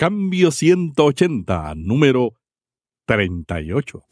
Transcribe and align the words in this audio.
Cambio 0.00 0.52
180, 0.52 1.74
número 1.74 2.34
38. 3.04 4.04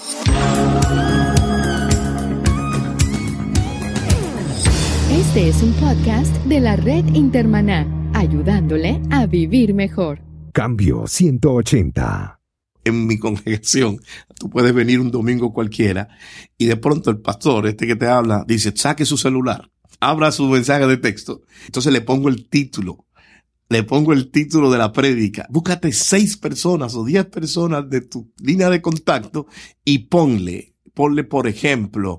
Este 5.12 5.48
es 5.48 5.62
un 5.62 5.72
podcast 5.74 6.34
de 6.46 6.58
la 6.58 6.74
red 6.74 7.04
Intermaná, 7.14 7.86
ayudándole 8.14 9.00
a 9.12 9.26
vivir 9.26 9.74
mejor. 9.74 10.20
Cambio 10.52 11.06
180. 11.06 12.40
En 12.82 13.06
mi 13.06 13.20
congregación, 13.20 14.00
tú 14.40 14.50
puedes 14.50 14.74
venir 14.74 14.98
un 14.98 15.12
domingo 15.12 15.52
cualquiera 15.52 16.08
y 16.58 16.66
de 16.66 16.76
pronto 16.76 17.12
el 17.12 17.20
pastor, 17.20 17.68
este 17.68 17.86
que 17.86 17.94
te 17.94 18.08
habla, 18.08 18.44
dice, 18.44 18.72
saque 18.74 19.04
su 19.04 19.16
celular, 19.16 19.70
abra 20.00 20.32
su 20.32 20.48
mensaje 20.48 20.84
de 20.88 20.96
texto. 20.96 21.42
Entonces 21.66 21.92
le 21.92 22.00
pongo 22.00 22.28
el 22.28 22.48
título 22.48 23.05
le 23.68 23.82
pongo 23.82 24.12
el 24.12 24.30
título 24.30 24.70
de 24.70 24.78
la 24.78 24.92
prédica. 24.92 25.46
Búscate 25.50 25.92
seis 25.92 26.36
personas 26.36 26.94
o 26.94 27.04
diez 27.04 27.26
personas 27.26 27.88
de 27.88 28.00
tu 28.00 28.30
línea 28.40 28.70
de 28.70 28.82
contacto 28.82 29.46
y 29.84 29.98
ponle, 30.00 30.74
ponle 30.94 31.24
por 31.24 31.46
ejemplo, 31.46 32.18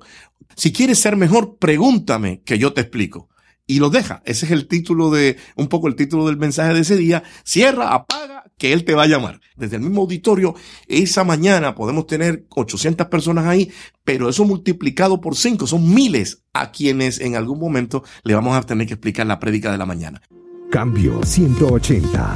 si 0.55 0.71
quieres 0.71 0.99
ser 0.99 1.15
mejor, 1.15 1.57
pregúntame 1.57 2.41
que 2.41 2.57
yo 2.57 2.73
te 2.73 2.81
explico. 2.81 3.29
Y 3.69 3.79
lo 3.79 3.89
deja. 3.89 4.23
Ese 4.25 4.45
es 4.45 4.51
el 4.53 4.67
título 4.67 5.11
de, 5.11 5.37
un 5.57 5.67
poco 5.67 5.87
el 5.87 5.95
título 5.95 6.25
del 6.25 6.37
mensaje 6.37 6.73
de 6.73 6.79
ese 6.79 6.95
día. 6.95 7.21
Cierra, 7.43 7.93
apaga, 7.93 8.45
que 8.57 8.73
él 8.73 8.85
te 8.85 8.95
va 8.95 9.03
a 9.03 9.07
llamar. 9.07 9.41
Desde 9.55 9.75
el 9.75 9.83
mismo 9.83 10.01
auditorio, 10.01 10.55
esa 10.87 11.23
mañana 11.23 11.75
podemos 11.75 12.07
tener 12.07 12.45
800 12.49 13.07
personas 13.07 13.45
ahí, 13.45 13.71
pero 14.03 14.29
eso 14.29 14.45
multiplicado 14.45 15.21
por 15.21 15.35
cinco, 15.35 15.67
son 15.67 15.93
miles 15.93 16.43
a 16.53 16.71
quienes 16.71 17.19
en 17.19 17.35
algún 17.35 17.59
momento 17.59 18.03
le 18.23 18.33
vamos 18.33 18.55
a 18.55 18.63
tener 18.63 18.87
que 18.87 18.93
explicar 18.93 19.27
la 19.27 19.39
prédica 19.39 19.71
de 19.71 19.77
la 19.77 19.85
mañana. 19.85 20.21
Cambio 20.69 21.23
180. 21.23 22.35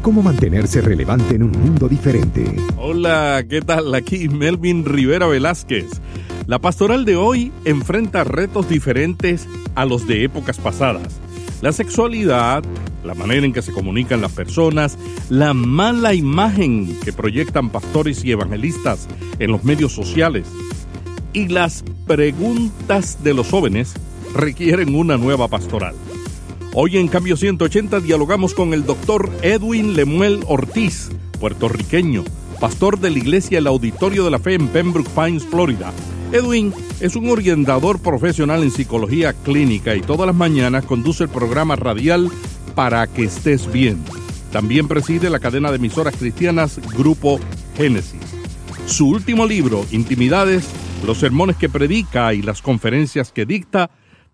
¿Cómo 0.00 0.22
mantenerse 0.22 0.80
relevante 0.80 1.34
en 1.34 1.42
un 1.42 1.50
mundo 1.52 1.86
diferente? 1.86 2.56
Hola, 2.78 3.44
¿qué 3.48 3.60
tal? 3.60 3.94
Aquí 3.94 4.28
Melvin 4.28 4.86
Rivera 4.86 5.26
Velázquez. 5.26 6.00
La 6.46 6.58
pastoral 6.58 7.04
de 7.04 7.16
hoy 7.16 7.52
enfrenta 7.66 8.24
retos 8.24 8.70
diferentes 8.70 9.46
a 9.74 9.84
los 9.84 10.06
de 10.06 10.24
épocas 10.24 10.58
pasadas. 10.58 11.20
La 11.60 11.72
sexualidad, 11.72 12.64
la 13.04 13.14
manera 13.14 13.44
en 13.44 13.52
que 13.52 13.62
se 13.62 13.72
comunican 13.72 14.22
las 14.22 14.32
personas, 14.32 14.96
la 15.28 15.52
mala 15.52 16.14
imagen 16.14 16.98
que 17.04 17.12
proyectan 17.12 17.68
pastores 17.68 18.24
y 18.24 18.32
evangelistas 18.32 19.08
en 19.38 19.52
los 19.52 19.62
medios 19.62 19.92
sociales 19.92 20.46
y 21.34 21.48
las 21.48 21.84
preguntas 22.06 23.22
de 23.22 23.34
los 23.34 23.48
jóvenes 23.48 23.92
requieren 24.34 24.94
una 24.94 25.18
nueva 25.18 25.48
pastoral. 25.48 25.94
Hoy 26.74 26.96
en 26.96 27.08
Cambio 27.08 27.36
180 27.36 28.00
dialogamos 28.00 28.54
con 28.54 28.72
el 28.72 28.86
doctor 28.86 29.30
Edwin 29.42 29.94
Lemuel 29.94 30.40
Ortiz, 30.46 31.10
puertorriqueño, 31.38 32.24
pastor 32.60 32.98
de 32.98 33.10
la 33.10 33.18
iglesia 33.18 33.58
El 33.58 33.66
Auditorio 33.66 34.24
de 34.24 34.30
la 34.30 34.38
Fe 34.38 34.54
en 34.54 34.68
Pembroke 34.68 35.10
Pines, 35.10 35.44
Florida. 35.44 35.92
Edwin 36.32 36.72
es 37.00 37.14
un 37.14 37.28
orientador 37.28 38.00
profesional 38.00 38.62
en 38.62 38.70
psicología 38.70 39.34
clínica 39.34 39.94
y 39.94 40.00
todas 40.00 40.26
las 40.26 40.34
mañanas 40.34 40.86
conduce 40.86 41.24
el 41.24 41.28
programa 41.28 41.76
radial 41.76 42.30
Para 42.74 43.06
que 43.06 43.24
estés 43.24 43.70
bien. 43.70 44.02
También 44.50 44.88
preside 44.88 45.28
la 45.28 45.40
cadena 45.40 45.68
de 45.68 45.76
emisoras 45.76 46.16
cristianas 46.16 46.80
Grupo 46.96 47.38
Génesis. 47.76 48.22
Su 48.86 49.10
último 49.10 49.44
libro, 49.44 49.84
Intimidades, 49.90 50.66
los 51.04 51.18
sermones 51.18 51.56
que 51.56 51.68
predica 51.68 52.32
y 52.32 52.40
las 52.40 52.62
conferencias 52.62 53.30
que 53.30 53.44
dicta, 53.44 53.90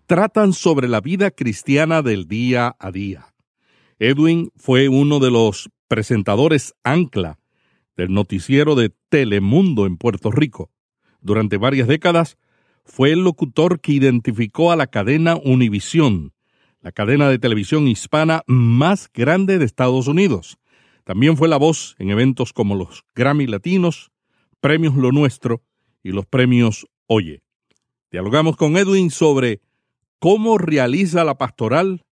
tratan 0.09 0.53
sobre 0.53 0.87
la 0.87 1.01
vida 1.01 1.29
cristiana 1.29 2.01
del 2.01 2.27
día 2.27 2.75
a 2.79 2.91
día. 2.91 3.31
Edwin 3.99 4.49
fue 4.55 4.89
uno 4.89 5.19
de 5.19 5.29
los 5.29 5.69
presentadores 5.87 6.73
ancla 6.83 7.37
del 7.95 8.11
noticiero 8.11 8.73
de 8.73 8.91
Telemundo 9.09 9.85
en 9.85 9.97
Puerto 9.97 10.31
Rico. 10.31 10.71
Durante 11.21 11.57
varias 11.57 11.87
décadas 11.87 12.39
fue 12.85 13.11
el 13.11 13.19
locutor 13.19 13.81
que 13.81 13.91
identificó 13.91 14.71
a 14.71 14.75
la 14.75 14.87
cadena 14.87 15.35
Univisión, 15.35 16.33
la 16.81 16.91
cadena 16.91 17.29
de 17.29 17.37
televisión 17.37 17.87
hispana 17.87 18.41
más 18.47 19.11
grande 19.13 19.59
de 19.59 19.65
Estados 19.65 20.07
Unidos. 20.07 20.57
También 21.03 21.37
fue 21.37 21.47
la 21.47 21.57
voz 21.57 21.95
en 21.99 22.09
eventos 22.09 22.51
como 22.51 22.73
los 22.73 23.05
Grammy 23.13 23.45
Latinos, 23.45 24.09
Premios 24.59 24.95
Lo 24.95 25.11
Nuestro 25.11 25.61
y 26.01 26.13
los 26.13 26.25
Premios 26.25 26.87
Oye. 27.05 27.43
Dialogamos 28.09 28.57
con 28.57 28.75
Edwin 28.75 29.11
sobre 29.11 29.61
cómo 30.19 30.57
realiza 30.57 31.23
la 31.23 31.37
pastoral 31.37 32.03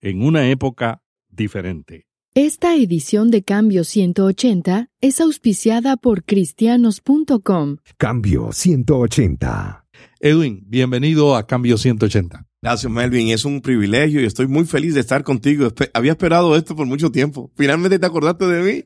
en 0.00 0.22
una 0.22 0.48
época 0.48 1.02
diferente. 1.28 2.06
Esta 2.34 2.74
edición 2.76 3.30
de 3.30 3.42
Cambio 3.42 3.84
180 3.84 4.88
es 5.02 5.20
auspiciada 5.20 5.98
por 5.98 6.24
cristianos.com. 6.24 7.76
Cambio 7.98 8.52
180. 8.52 9.84
Edwin, 10.18 10.64
bienvenido 10.66 11.36
a 11.36 11.46
Cambio 11.46 11.76
180. 11.76 12.46
Gracias, 12.64 12.92
Melvin. 12.92 13.30
Es 13.30 13.44
un 13.44 13.60
privilegio 13.60 14.20
y 14.20 14.24
estoy 14.24 14.46
muy 14.46 14.64
feliz 14.64 14.94
de 14.94 15.00
estar 15.00 15.24
contigo. 15.24 15.72
Había 15.94 16.12
esperado 16.12 16.54
esto 16.54 16.76
por 16.76 16.86
mucho 16.86 17.10
tiempo. 17.10 17.50
Finalmente 17.56 17.98
te 17.98 18.06
acordaste 18.06 18.46
de 18.46 18.62
mí. 18.62 18.84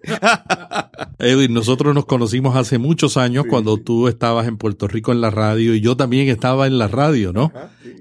Edwin, 1.18 1.52
nosotros 1.52 1.94
nos 1.94 2.06
conocimos 2.06 2.56
hace 2.56 2.78
muchos 2.78 3.18
años 3.18 3.44
cuando 3.50 3.76
tú 3.76 4.08
estabas 4.08 4.48
en 4.48 4.56
Puerto 4.56 4.88
Rico 4.88 5.12
en 5.12 5.20
la 5.20 5.28
radio 5.28 5.74
y 5.74 5.82
yo 5.82 5.94
también 5.94 6.28
estaba 6.28 6.66
en 6.66 6.78
la 6.78 6.88
radio, 6.88 7.34
¿no? 7.34 7.52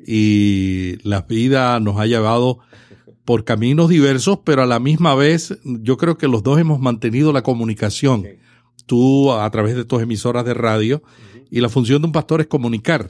Y 0.07 0.95
la 1.03 1.23
vida 1.23 1.77
nos 1.81 1.99
ha 1.99 2.05
llevado 2.05 2.59
por 3.25 3.43
caminos 3.43 3.89
diversos, 3.89 4.39
pero 4.45 4.63
a 4.63 4.65
la 4.65 4.79
misma 4.79 5.13
vez 5.13 5.59
yo 5.65 5.97
creo 5.97 6.17
que 6.17 6.29
los 6.29 6.41
dos 6.41 6.57
hemos 6.57 6.79
mantenido 6.79 7.33
la 7.33 7.43
comunicación. 7.43 8.25
Tú 8.85 9.33
a 9.33 9.49
través 9.51 9.75
de 9.75 9.83
tus 9.83 10.01
emisoras 10.01 10.45
de 10.45 10.53
radio 10.53 11.03
y 11.51 11.59
la 11.59 11.67
función 11.67 12.01
de 12.01 12.05
un 12.05 12.13
pastor 12.13 12.39
es 12.39 12.47
comunicar. 12.47 13.09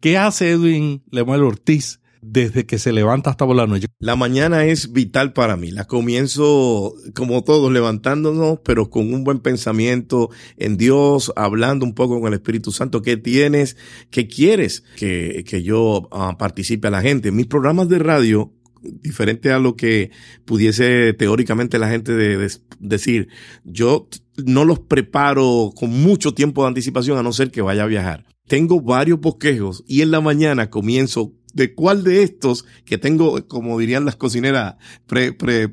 ¿Qué 0.00 0.18
hace 0.18 0.50
Edwin 0.50 1.04
Lemuel 1.12 1.44
Ortiz 1.44 1.99
desde 2.22 2.66
que 2.66 2.78
se 2.78 2.92
levanta 2.92 3.30
hasta 3.30 3.46
por 3.46 3.56
la 3.56 3.66
noche? 3.66 3.86
La 3.98 4.16
mañana 4.16 4.64
es 4.64 4.92
vital 4.92 5.32
para 5.32 5.56
mí. 5.56 5.70
La 5.70 5.86
comienzo 5.86 6.94
como 7.14 7.42
todos 7.44 7.72
levantándonos, 7.72 8.60
pero 8.64 8.90
con 8.90 9.12
un 9.12 9.24
buen 9.24 9.40
pensamiento 9.40 10.30
en 10.56 10.76
Dios, 10.76 11.32
hablando 11.36 11.84
un 11.84 11.94
poco 11.94 12.20
con 12.20 12.28
el 12.28 12.34
Espíritu 12.34 12.72
Santo. 12.72 13.02
¿Qué 13.02 13.16
tienes? 13.16 13.76
¿Qué 14.10 14.26
quieres 14.28 14.84
que, 14.96 15.44
que 15.46 15.62
yo 15.62 16.08
ah, 16.12 16.36
participe 16.38 16.88
a 16.88 16.90
la 16.90 17.02
gente? 17.02 17.32
Mis 17.32 17.46
programas 17.46 17.88
de 17.88 17.98
radio 17.98 18.52
diferente 18.82 19.52
a 19.52 19.58
lo 19.58 19.76
que 19.76 20.10
pudiese 20.44 21.12
teóricamente 21.14 21.78
la 21.78 21.90
gente 21.90 22.12
de, 22.12 22.50
decir, 22.78 23.28
yo 23.64 24.08
no 24.44 24.64
los 24.64 24.80
preparo 24.80 25.72
con 25.76 25.90
mucho 25.90 26.34
tiempo 26.34 26.62
de 26.62 26.68
anticipación 26.68 27.18
a 27.18 27.22
no 27.22 27.32
ser 27.32 27.50
que 27.50 27.62
vaya 27.62 27.84
a 27.84 27.86
viajar. 27.86 28.26
Tengo 28.46 28.80
varios 28.80 29.20
bosquejos 29.20 29.84
y 29.86 30.02
en 30.02 30.10
la 30.10 30.20
mañana 30.20 30.70
comienzo 30.70 31.34
de 31.54 31.74
cuál 31.74 32.04
de 32.04 32.22
estos 32.22 32.64
que 32.84 32.98
tengo, 32.98 33.46
como 33.46 33.78
dirían 33.78 34.04
las 34.04 34.16
cocineras, 34.16 34.76
pre, 35.06 35.32
pre, 35.32 35.68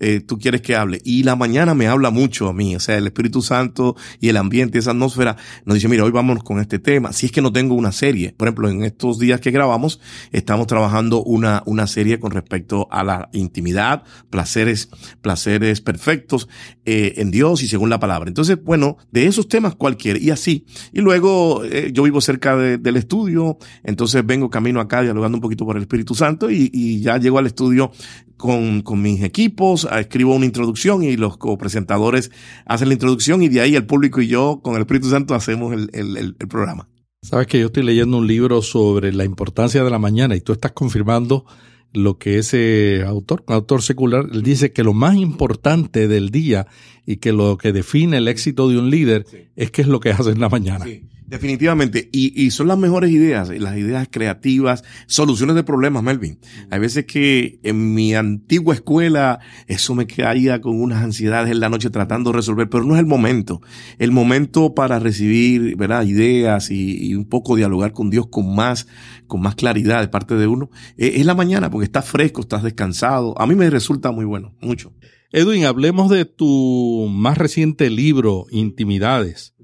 eh, 0.00 0.20
tú 0.20 0.38
quieres 0.38 0.62
que 0.62 0.76
hable. 0.76 1.00
Y 1.04 1.22
la 1.22 1.36
mañana 1.36 1.74
me 1.74 1.86
habla 1.86 2.10
mucho 2.10 2.48
a 2.48 2.52
mí, 2.52 2.76
o 2.76 2.80
sea, 2.80 2.96
el 2.96 3.06
Espíritu 3.06 3.42
Santo 3.42 3.96
y 4.20 4.28
el 4.28 4.36
ambiente, 4.36 4.78
esa 4.78 4.90
atmósfera, 4.90 5.36
nos 5.64 5.74
dice, 5.74 5.88
mira, 5.88 6.04
hoy 6.04 6.10
vámonos 6.10 6.44
con 6.44 6.60
este 6.60 6.78
tema. 6.78 7.12
Si 7.12 7.26
es 7.26 7.32
que 7.32 7.42
no 7.42 7.52
tengo 7.52 7.74
una 7.74 7.92
serie, 7.92 8.34
por 8.36 8.48
ejemplo, 8.48 8.68
en 8.68 8.84
estos 8.84 9.18
días 9.18 9.40
que 9.40 9.50
grabamos, 9.50 10.00
estamos 10.32 10.66
trabajando 10.66 11.22
una, 11.22 11.62
una 11.66 11.86
serie 11.86 12.18
con 12.18 12.30
respecto 12.30 12.88
a 12.90 13.04
la 13.04 13.28
intimidad, 13.32 14.02
placeres, 14.30 14.88
placeres 15.20 15.80
perfectos 15.80 16.48
eh, 16.84 17.14
en 17.16 17.30
Dios 17.30 17.62
y 17.62 17.68
según 17.68 17.90
la 17.90 18.00
palabra. 18.00 18.28
Entonces, 18.28 18.62
bueno, 18.62 18.96
de 19.10 19.26
esos 19.26 19.48
temas 19.48 19.74
cualquiera, 19.74 20.18
y 20.18 20.30
así. 20.30 20.66
Y 20.92 21.00
luego, 21.00 21.64
eh, 21.64 21.90
yo 21.92 22.02
vivo 22.02 22.20
cerca 22.20 22.56
de, 22.56 22.78
del 22.78 22.96
estudio, 22.96 23.58
entonces 23.84 24.24
vengo 24.24 24.47
camino 24.50 24.80
acá 24.80 25.02
dialogando 25.02 25.36
un 25.36 25.42
poquito 25.42 25.64
por 25.64 25.76
el 25.76 25.82
Espíritu 25.82 26.14
Santo 26.14 26.50
y, 26.50 27.00
ya 27.00 27.18
llego 27.18 27.38
al 27.38 27.46
estudio 27.46 27.90
con, 28.36 28.82
mis 29.00 29.22
equipos, 29.22 29.88
escribo 29.90 30.34
una 30.34 30.46
introducción 30.46 31.02
y 31.02 31.16
los 31.16 31.36
copresentadores 31.36 32.30
hacen 32.66 32.88
la 32.88 32.94
introducción 32.94 33.42
y 33.42 33.48
de 33.48 33.60
ahí 33.60 33.76
el 33.76 33.86
público 33.86 34.20
y 34.20 34.28
yo 34.28 34.60
con 34.62 34.74
el 34.74 34.82
Espíritu 34.82 35.10
Santo 35.10 35.34
hacemos 35.34 35.74
el, 35.74 36.34
programa. 36.48 36.88
Sabes 37.22 37.46
que 37.46 37.58
yo 37.58 37.66
estoy 37.66 37.82
leyendo 37.82 38.18
un 38.18 38.26
libro 38.26 38.62
sobre 38.62 39.12
la 39.12 39.24
importancia 39.24 39.82
de 39.82 39.90
la 39.90 39.98
mañana 39.98 40.36
y 40.36 40.40
tú 40.40 40.52
estás 40.52 40.72
confirmando 40.72 41.44
lo 41.92 42.18
que 42.18 42.38
ese 42.38 43.02
autor, 43.06 43.44
un 43.48 43.54
autor 43.54 43.82
secular, 43.82 44.26
él 44.32 44.42
dice 44.42 44.72
que 44.72 44.84
lo 44.84 44.92
más 44.92 45.16
importante 45.16 46.06
del 46.06 46.30
día 46.30 46.66
y 47.06 47.16
que 47.16 47.32
lo 47.32 47.56
que 47.56 47.72
define 47.72 48.18
el 48.18 48.28
éxito 48.28 48.68
de 48.68 48.78
un 48.78 48.90
líder 48.90 49.26
es 49.56 49.70
qué 49.70 49.82
es 49.82 49.88
lo 49.88 50.00
que 50.00 50.10
hace 50.10 50.30
en 50.30 50.40
la 50.40 50.48
mañana. 50.48 50.84
Definitivamente. 51.28 52.08
Y, 52.10 52.42
y, 52.42 52.50
son 52.50 52.68
las 52.68 52.78
mejores 52.78 53.10
ideas, 53.10 53.50
las 53.50 53.76
ideas 53.76 54.08
creativas, 54.10 54.82
soluciones 55.06 55.56
de 55.56 55.62
problemas, 55.62 56.02
Melvin. 56.02 56.38
Hay 56.70 56.78
veces 56.80 57.04
que 57.04 57.60
en 57.62 57.92
mi 57.92 58.14
antigua 58.14 58.72
escuela 58.72 59.38
eso 59.66 59.94
me 59.94 60.06
caía 60.06 60.62
con 60.62 60.80
unas 60.80 61.04
ansiedades 61.04 61.50
en 61.50 61.60
la 61.60 61.68
noche 61.68 61.90
tratando 61.90 62.30
de 62.30 62.36
resolver, 62.38 62.70
pero 62.70 62.84
no 62.84 62.94
es 62.94 63.00
el 63.00 63.06
momento. 63.06 63.60
El 63.98 64.10
momento 64.10 64.74
para 64.74 64.98
recibir, 65.00 65.76
¿verdad? 65.76 66.04
Ideas 66.04 66.70
y, 66.70 67.08
y 67.08 67.14
un 67.14 67.26
poco 67.26 67.56
dialogar 67.56 67.92
con 67.92 68.08
Dios 68.08 68.28
con 68.28 68.54
más, 68.54 68.86
con 69.26 69.42
más 69.42 69.54
claridad 69.54 70.00
de 70.00 70.08
parte 70.08 70.34
de 70.34 70.46
uno, 70.46 70.70
es, 70.96 71.16
es 71.16 71.26
la 71.26 71.34
mañana 71.34 71.68
porque 71.68 71.84
estás 71.84 72.08
fresco, 72.08 72.40
estás 72.40 72.62
descansado. 72.62 73.38
A 73.38 73.46
mí 73.46 73.54
me 73.54 73.68
resulta 73.68 74.12
muy 74.12 74.24
bueno, 74.24 74.54
mucho. 74.62 74.94
Edwin, 75.30 75.66
hablemos 75.66 76.08
de 76.08 76.24
tu 76.24 77.06
más 77.10 77.36
reciente 77.36 77.90
libro, 77.90 78.46
Intimidades. 78.50 79.54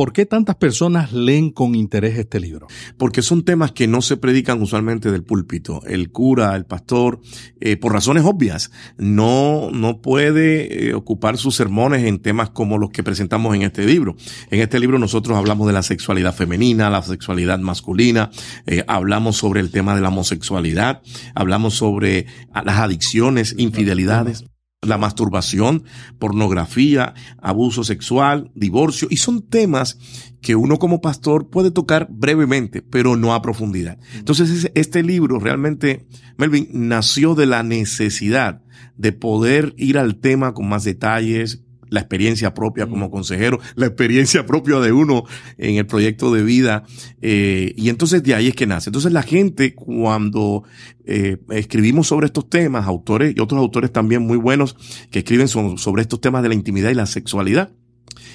¿Por 0.00 0.14
qué 0.14 0.24
tantas 0.24 0.56
personas 0.56 1.12
leen 1.12 1.50
con 1.50 1.74
interés 1.74 2.16
este 2.16 2.40
libro? 2.40 2.68
Porque 2.96 3.20
son 3.20 3.44
temas 3.44 3.72
que 3.72 3.86
no 3.86 4.00
se 4.00 4.16
predican 4.16 4.62
usualmente 4.62 5.12
del 5.12 5.24
púlpito. 5.24 5.82
El 5.84 6.10
cura, 6.10 6.56
el 6.56 6.64
pastor, 6.64 7.20
eh, 7.60 7.76
por 7.76 7.92
razones 7.92 8.24
obvias, 8.24 8.70
no, 8.96 9.70
no 9.70 10.00
puede 10.00 10.88
eh, 10.88 10.94
ocupar 10.94 11.36
sus 11.36 11.54
sermones 11.54 12.06
en 12.06 12.18
temas 12.18 12.48
como 12.48 12.78
los 12.78 12.88
que 12.88 13.02
presentamos 13.02 13.54
en 13.54 13.60
este 13.60 13.84
libro. 13.84 14.16
En 14.50 14.60
este 14.60 14.80
libro 14.80 14.98
nosotros 14.98 15.36
hablamos 15.36 15.66
de 15.66 15.74
la 15.74 15.82
sexualidad 15.82 16.34
femenina, 16.34 16.88
la 16.88 17.02
sexualidad 17.02 17.58
masculina, 17.58 18.30
eh, 18.64 18.82
hablamos 18.88 19.36
sobre 19.36 19.60
el 19.60 19.70
tema 19.70 19.94
de 19.94 20.00
la 20.00 20.08
homosexualidad, 20.08 21.02
hablamos 21.34 21.74
sobre 21.74 22.24
las 22.54 22.78
adicciones, 22.78 23.54
infidelidades 23.58 24.46
la 24.82 24.96
masturbación, 24.96 25.84
pornografía, 26.18 27.12
abuso 27.42 27.84
sexual, 27.84 28.50
divorcio, 28.54 29.08
y 29.10 29.18
son 29.18 29.42
temas 29.42 29.98
que 30.40 30.56
uno 30.56 30.78
como 30.78 31.02
pastor 31.02 31.50
puede 31.50 31.70
tocar 31.70 32.08
brevemente, 32.10 32.80
pero 32.80 33.14
no 33.14 33.34
a 33.34 33.42
profundidad. 33.42 33.98
Entonces, 34.14 34.70
este 34.74 35.02
libro 35.02 35.38
realmente, 35.38 36.06
Melvin, 36.38 36.68
nació 36.72 37.34
de 37.34 37.44
la 37.44 37.62
necesidad 37.62 38.62
de 38.96 39.12
poder 39.12 39.74
ir 39.76 39.98
al 39.98 40.16
tema 40.16 40.54
con 40.54 40.66
más 40.66 40.84
detalles, 40.84 41.62
la 41.90 42.00
experiencia 42.00 42.54
propia 42.54 42.86
como 42.86 43.08
mm. 43.08 43.10
consejero, 43.10 43.60
la 43.74 43.86
experiencia 43.86 44.46
propia 44.46 44.80
de 44.80 44.92
uno 44.92 45.24
en 45.58 45.76
el 45.76 45.86
proyecto 45.86 46.32
de 46.32 46.42
vida. 46.42 46.84
Eh, 47.20 47.74
y 47.76 47.90
entonces 47.90 48.22
de 48.22 48.34
ahí 48.34 48.48
es 48.48 48.54
que 48.54 48.66
nace. 48.66 48.88
Entonces 48.88 49.12
la 49.12 49.22
gente 49.22 49.74
cuando 49.74 50.64
eh, 51.04 51.38
escribimos 51.50 52.06
sobre 52.06 52.26
estos 52.26 52.48
temas, 52.48 52.86
autores 52.86 53.34
y 53.36 53.40
otros 53.40 53.58
autores 53.58 53.92
también 53.92 54.22
muy 54.22 54.38
buenos 54.38 54.76
que 55.10 55.20
escriben 55.20 55.48
sobre 55.48 56.02
estos 56.02 56.20
temas 56.20 56.42
de 56.42 56.48
la 56.48 56.54
intimidad 56.54 56.90
y 56.90 56.94
la 56.94 57.06
sexualidad 57.06 57.72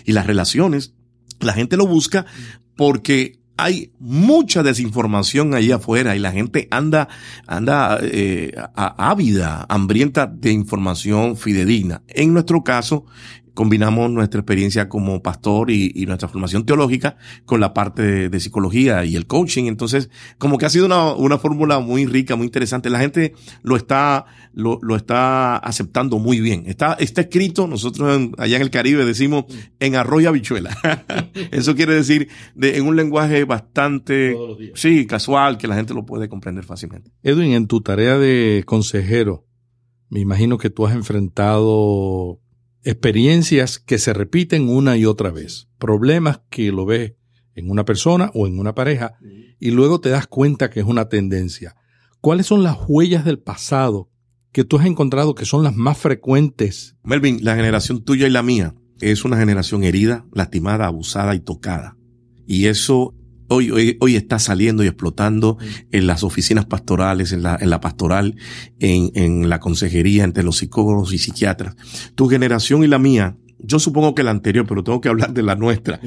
y 0.06 0.12
las 0.12 0.28
relaciones, 0.28 0.94
la 1.40 1.54
gente 1.54 1.78
lo 1.78 1.88
busca 1.88 2.26
porque 2.76 3.40
hay 3.58 3.94
mucha 4.00 4.64
desinformación 4.64 5.54
ahí 5.54 5.72
afuera 5.72 6.16
y 6.16 6.20
la 6.20 6.32
gente 6.32 6.68
anda, 6.72 7.08
anda 7.48 8.00
eh, 8.02 8.54
ávida, 8.76 9.66
hambrienta 9.70 10.28
de 10.28 10.52
información 10.52 11.38
fidedigna. 11.38 12.04
En 12.08 12.34
nuestro 12.34 12.64
caso, 12.64 13.06
combinamos 13.56 14.12
nuestra 14.12 14.42
experiencia 14.42 14.88
como 14.90 15.24
pastor 15.24 15.72
y, 15.72 16.06
nuestra 16.06 16.28
formación 16.28 16.66
teológica 16.66 17.18
con 17.46 17.60
la 17.60 17.74
parte 17.74 18.30
de, 18.30 18.40
psicología 18.40 19.06
y 19.06 19.16
el 19.16 19.26
coaching. 19.26 19.64
Entonces, 19.64 20.12
como 20.38 20.60
que 20.60 20.68
ha 20.68 20.70
sido 20.70 20.86
una, 20.86 21.14
una 21.14 21.40
fórmula 21.40 21.80
muy 21.80 22.06
rica, 22.06 22.36
muy 22.36 22.46
interesante. 22.46 22.92
La 22.92 23.00
gente 23.00 23.34
lo 23.64 23.76
está, 23.76 24.26
lo, 24.54 24.78
lo 24.84 24.96
está 24.96 25.58
aceptando 25.58 26.20
muy 26.20 26.40
bien. 26.42 26.66
Está, 26.68 26.94
está 26.94 27.22
escrito, 27.22 27.66
nosotros 27.66 28.30
allá 28.38 28.58
en 28.58 28.62
el 28.62 28.70
Caribe 28.70 29.06
decimos 29.06 29.46
en 29.80 29.96
arroyo 29.96 30.30
habichuela. 30.30 30.78
Eso 31.52 31.76
quiere 31.76 31.96
decir 31.96 32.28
de, 32.54 32.78
en 32.78 32.86
un 32.86 32.96
lenguaje 32.96 33.46
bastante, 33.46 34.36
sí, 34.76 35.08
casual, 35.08 35.58
que 35.58 35.68
la 35.68 35.76
gente 35.76 35.94
lo 35.94 36.06
puede 36.06 36.30
comprender 36.30 36.66
fácilmente. 36.66 37.12
Edwin, 37.24 37.54
en 37.54 37.68
tu 37.68 37.82
tarea 37.82 38.18
de 38.20 38.64
consejero, 38.66 39.48
me 40.10 40.20
imagino 40.20 40.58
que 40.58 40.70
tú 40.70 40.86
has 40.86 40.94
enfrentado 40.94 42.42
experiencias 42.86 43.80
que 43.80 43.98
se 43.98 44.14
repiten 44.14 44.70
una 44.70 44.96
y 44.96 45.06
otra 45.06 45.32
vez, 45.32 45.68
problemas 45.80 46.42
que 46.50 46.72
lo 46.72 46.86
ves 46.86 47.14
en 47.56 47.70
una 47.70 47.84
persona 47.84 48.32
o 48.34 48.48
en 48.48 48.60
una 48.60 48.76
pareja 48.76 49.18
y 49.60 49.72
luego 49.72 50.00
te 50.00 50.10
das 50.10 50.28
cuenta 50.28 50.70
que 50.70 50.82
es 50.82 50.86
una 50.86 51.10
tendencia. 51.10 51.76
¿Cuáles 52.22 52.46
son 52.46 52.64
las 52.64 52.78
huellas 52.88 53.26
del 53.26 53.40
pasado 53.40 54.10
que 54.52 54.64
tú 54.64 54.78
has 54.78 54.86
encontrado 54.86 55.36
que 55.36 55.46
son 55.46 55.64
las 55.64 55.76
más 55.76 55.98
frecuentes? 55.98 56.96
Melvin, 57.04 57.40
la 57.44 57.56
generación 57.56 58.04
tuya 58.04 58.28
y 58.28 58.32
la 58.32 58.44
mía 58.44 58.76
es 59.02 59.26
una 59.26 59.38
generación 59.38 59.84
herida, 59.84 60.26
lastimada, 60.32 60.86
abusada 60.86 61.36
y 61.36 61.40
tocada. 61.40 61.98
Y 62.46 62.68
eso 62.68 63.16
hoy, 63.48 63.98
hoy, 64.00 64.16
está 64.16 64.40
saliendo 64.40 64.84
y 64.84 64.88
explotando 64.88 65.58
en 65.92 66.08
las 66.08 66.24
oficinas 66.24 66.66
pastorales, 66.66 67.32
en 67.32 67.44
la, 67.44 67.58
en 67.60 67.70
la 67.70 67.82
pastoral, 67.82 68.36
en, 68.80 69.12
en 69.16 69.50
la 69.50 69.60
consejería, 69.60 70.24
entre 70.24 70.44
los 70.44 70.58
psicólogos 70.58 71.14
y 71.14 71.18
psiquiatras. 71.18 71.76
Tu 72.16 72.28
generación 72.28 72.84
y 72.84 72.88
la 72.88 73.00
mía, 73.00 73.38
yo 73.60 73.80
supongo 73.80 74.16
que 74.16 74.24
la 74.24 74.32
anterior, 74.32 74.66
pero 74.68 74.84
tengo 74.84 75.02
que 75.02 75.10
hablar 75.10 75.34
de 75.34 75.44
la 75.44 75.56
nuestra, 75.56 76.00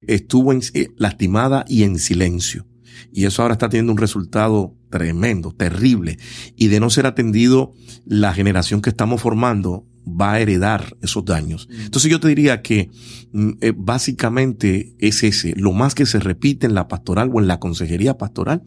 estuvo 0.00 0.52
en, 0.52 0.62
eh, 0.74 0.88
lastimada 0.96 1.64
y 1.68 1.82
en 1.82 1.98
silencio. 1.98 2.66
Y 3.12 3.24
eso 3.24 3.42
ahora 3.42 3.54
está 3.54 3.68
teniendo 3.68 3.92
un 3.92 3.98
resultado 3.98 4.76
tremendo, 4.90 5.52
terrible. 5.52 6.18
Y 6.56 6.68
de 6.68 6.80
no 6.80 6.90
ser 6.90 7.06
atendido, 7.06 7.72
la 8.04 8.34
generación 8.34 8.82
que 8.82 8.90
estamos 8.90 9.20
formando 9.20 9.86
va 10.06 10.32
a 10.32 10.40
heredar 10.40 10.96
esos 11.02 11.24
daños. 11.24 11.68
Entonces 11.70 12.10
yo 12.10 12.20
te 12.20 12.28
diría 12.28 12.62
que 12.62 12.90
mm, 13.32 13.50
eh, 13.60 13.72
básicamente 13.76 14.94
es 14.98 15.22
ese, 15.22 15.54
lo 15.56 15.72
más 15.72 15.94
que 15.94 16.06
se 16.06 16.18
repite 16.20 16.66
en 16.66 16.74
la 16.74 16.88
pastoral 16.88 17.30
o 17.32 17.40
en 17.40 17.48
la 17.48 17.60
consejería 17.60 18.18
pastoral 18.18 18.62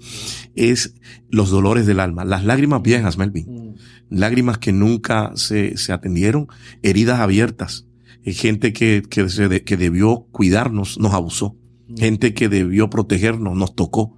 es 0.56 0.96
los 1.30 1.50
dolores 1.50 1.86
del 1.86 2.00
alma, 2.00 2.26
las 2.26 2.46
lágrimas 2.46 2.82
viejas, 2.82 3.18
Melvin, 3.18 3.76
lágrimas 4.10 4.58
que 4.58 4.72
nunca 4.72 5.32
se, 5.36 5.78
se 5.78 5.92
atendieron, 5.92 6.48
heridas 6.82 7.20
abiertas, 7.20 7.88
eh, 8.24 8.34
gente 8.34 8.74
que, 8.74 9.04
que, 9.10 9.28
se 9.30 9.64
que 9.64 9.78
debió 9.78 10.28
cuidarnos, 10.32 11.00
nos 11.00 11.14
abusó 11.14 11.58
gente 11.98 12.34
que 12.34 12.50
debió 12.50 12.90
protegernos, 12.90 13.56
nos 13.56 13.76
tocó. 13.76 14.18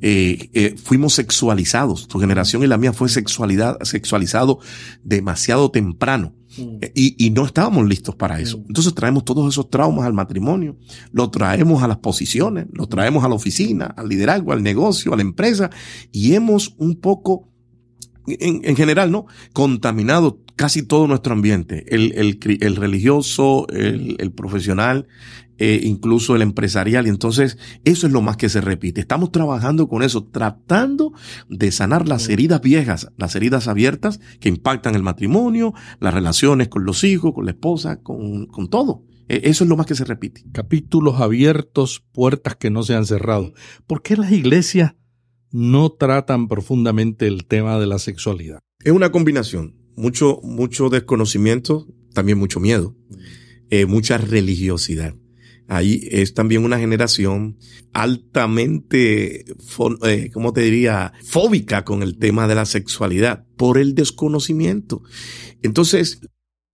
Eh, 0.00 0.50
eh, 0.52 0.74
fuimos 0.82 1.14
sexualizados. 1.14 2.08
Tu 2.08 2.18
generación 2.18 2.62
y 2.62 2.66
la 2.66 2.78
mía 2.78 2.92
fue 2.92 3.08
sexualidad, 3.08 3.78
sexualizado 3.82 4.60
demasiado 5.02 5.70
temprano. 5.70 6.34
Eh, 6.58 6.92
y, 6.94 7.26
y, 7.26 7.30
no 7.30 7.44
estábamos 7.44 7.86
listos 7.86 8.16
para 8.16 8.40
eso. 8.40 8.62
Entonces 8.66 8.92
traemos 8.94 9.24
todos 9.24 9.52
esos 9.52 9.70
traumas 9.70 10.06
al 10.06 10.12
matrimonio, 10.12 10.76
lo 11.12 11.30
traemos 11.30 11.82
a 11.82 11.88
las 11.88 11.98
posiciones, 11.98 12.66
lo 12.72 12.88
traemos 12.88 13.24
a 13.24 13.28
la 13.28 13.34
oficina, 13.34 13.86
al 13.86 14.08
liderazgo, 14.08 14.52
al 14.52 14.62
negocio, 14.62 15.12
a 15.12 15.16
la 15.16 15.22
empresa, 15.22 15.70
y 16.10 16.34
hemos 16.34 16.74
un 16.78 16.96
poco, 16.96 17.49
en, 18.40 18.60
en 18.64 18.76
general, 18.76 19.10
¿no? 19.10 19.26
Contaminado 19.52 20.40
casi 20.56 20.82
todo 20.82 21.06
nuestro 21.06 21.32
ambiente, 21.32 21.84
el, 21.94 22.12
el, 22.12 22.58
el 22.60 22.76
religioso, 22.76 23.66
el, 23.70 24.16
el 24.18 24.30
profesional, 24.30 25.08
eh, 25.56 25.80
incluso 25.84 26.36
el 26.36 26.42
empresarial. 26.42 27.06
Y 27.06 27.10
entonces 27.10 27.58
eso 27.84 28.06
es 28.06 28.12
lo 28.12 28.22
más 28.22 28.36
que 28.36 28.48
se 28.48 28.60
repite. 28.60 29.00
Estamos 29.00 29.32
trabajando 29.32 29.88
con 29.88 30.02
eso, 30.02 30.24
tratando 30.24 31.12
de 31.48 31.70
sanar 31.70 32.08
las 32.08 32.28
heridas 32.28 32.60
viejas, 32.60 33.10
las 33.16 33.36
heridas 33.36 33.68
abiertas 33.68 34.20
que 34.40 34.48
impactan 34.48 34.94
el 34.94 35.02
matrimonio, 35.02 35.72
las 35.98 36.14
relaciones 36.14 36.68
con 36.68 36.84
los 36.84 37.04
hijos, 37.04 37.32
con 37.34 37.44
la 37.44 37.52
esposa, 37.52 38.02
con, 38.02 38.46
con 38.46 38.68
todo. 38.68 39.04
E, 39.28 39.42
eso 39.44 39.64
es 39.64 39.70
lo 39.70 39.76
más 39.76 39.86
que 39.86 39.94
se 39.94 40.04
repite. 40.04 40.44
Capítulos 40.52 41.20
abiertos, 41.20 42.04
puertas 42.12 42.56
que 42.56 42.70
no 42.70 42.82
se 42.82 42.94
han 42.94 43.06
cerrado. 43.06 43.52
¿Por 43.86 44.02
qué 44.02 44.16
las 44.16 44.32
iglesias 44.32 44.94
no 45.52 45.90
tratan 45.90 46.48
profundamente 46.48 47.26
el 47.26 47.46
tema 47.46 47.78
de 47.78 47.86
la 47.86 47.98
sexualidad? 47.98 48.60
Es 48.82 48.92
una 48.92 49.10
combinación. 49.10 49.76
Mucho, 49.96 50.40
mucho 50.42 50.88
desconocimiento, 50.88 51.86
también 52.14 52.38
mucho 52.38 52.60
miedo, 52.60 52.96
eh, 53.70 53.86
mucha 53.86 54.18
religiosidad. 54.18 55.14
Ahí 55.68 56.08
es 56.10 56.34
también 56.34 56.64
una 56.64 56.78
generación 56.78 57.58
altamente, 57.92 59.44
eh, 60.04 60.30
¿cómo 60.32 60.52
te 60.52 60.62
diría?, 60.62 61.12
fóbica 61.24 61.84
con 61.84 62.02
el 62.02 62.18
tema 62.18 62.48
de 62.48 62.56
la 62.56 62.64
sexualidad 62.66 63.46
por 63.56 63.78
el 63.78 63.94
desconocimiento. 63.94 65.02
Entonces, 65.62 66.20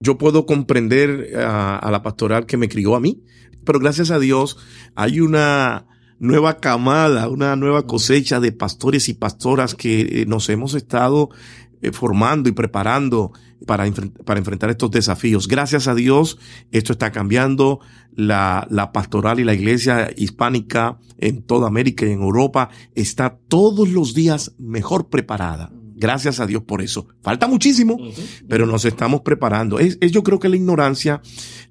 yo 0.00 0.16
puedo 0.16 0.47
comprender 0.47 1.37
a, 1.37 1.76
a 1.76 1.90
la 1.90 2.02
pastoral 2.02 2.47
que 2.47 2.56
me 2.56 2.68
crió 2.68 2.95
a 2.95 3.00
mí, 3.00 3.23
pero 3.64 3.80
gracias 3.80 4.11
a 4.11 4.18
Dios 4.18 4.56
hay 4.95 5.21
una 5.21 5.87
nueva 6.18 6.58
camada, 6.58 7.28
una 7.28 7.56
nueva 7.56 7.87
cosecha 7.87 8.40
de 8.40 8.52
pastores 8.52 9.08
y 9.08 9.14
pastoras 9.14 9.75
que 9.75 10.23
eh, 10.23 10.26
nos 10.26 10.49
hemos 10.49 10.75
estado 10.75 11.30
eh, 11.82 11.92
formando 11.92 12.49
y 12.49 12.52
preparando 12.52 13.32
para, 13.66 13.85
para 14.25 14.38
enfrentar 14.38 14.70
estos 14.70 14.90
desafíos. 14.90 15.49
Gracias 15.49 15.88
a 15.88 15.94
Dios, 15.94 16.38
esto 16.70 16.92
está 16.92 17.12
cambiando. 17.12 17.80
La, 18.12 18.66
la 18.70 18.92
pastoral 18.92 19.40
y 19.40 19.44
la 19.44 19.52
iglesia 19.52 20.11
hispánica 20.16 20.99
en 21.18 21.42
toda 21.42 21.68
América 21.68 22.06
y 22.06 22.12
en 22.12 22.23
Europa 22.23 22.70
está 22.94 23.38
todos 23.49 23.90
los 23.90 24.14
días 24.14 24.54
mejor 24.58 25.11
preparada. 25.11 25.70
Gracias 25.99 26.40
a 26.40 26.46
Dios 26.46 26.62
por 26.62 26.80
eso. 26.80 27.08
Falta 27.23 27.46
muchísimo, 27.46 27.99
pero 28.49 28.64
nos 28.64 28.87
estamos 28.87 29.20
preparando. 29.20 29.78
Es, 29.78 29.99
es, 30.00 30.12
yo 30.12 30.23
creo 30.23 30.38
que 30.38 30.49
la 30.49 30.56
ignorancia 30.56 31.20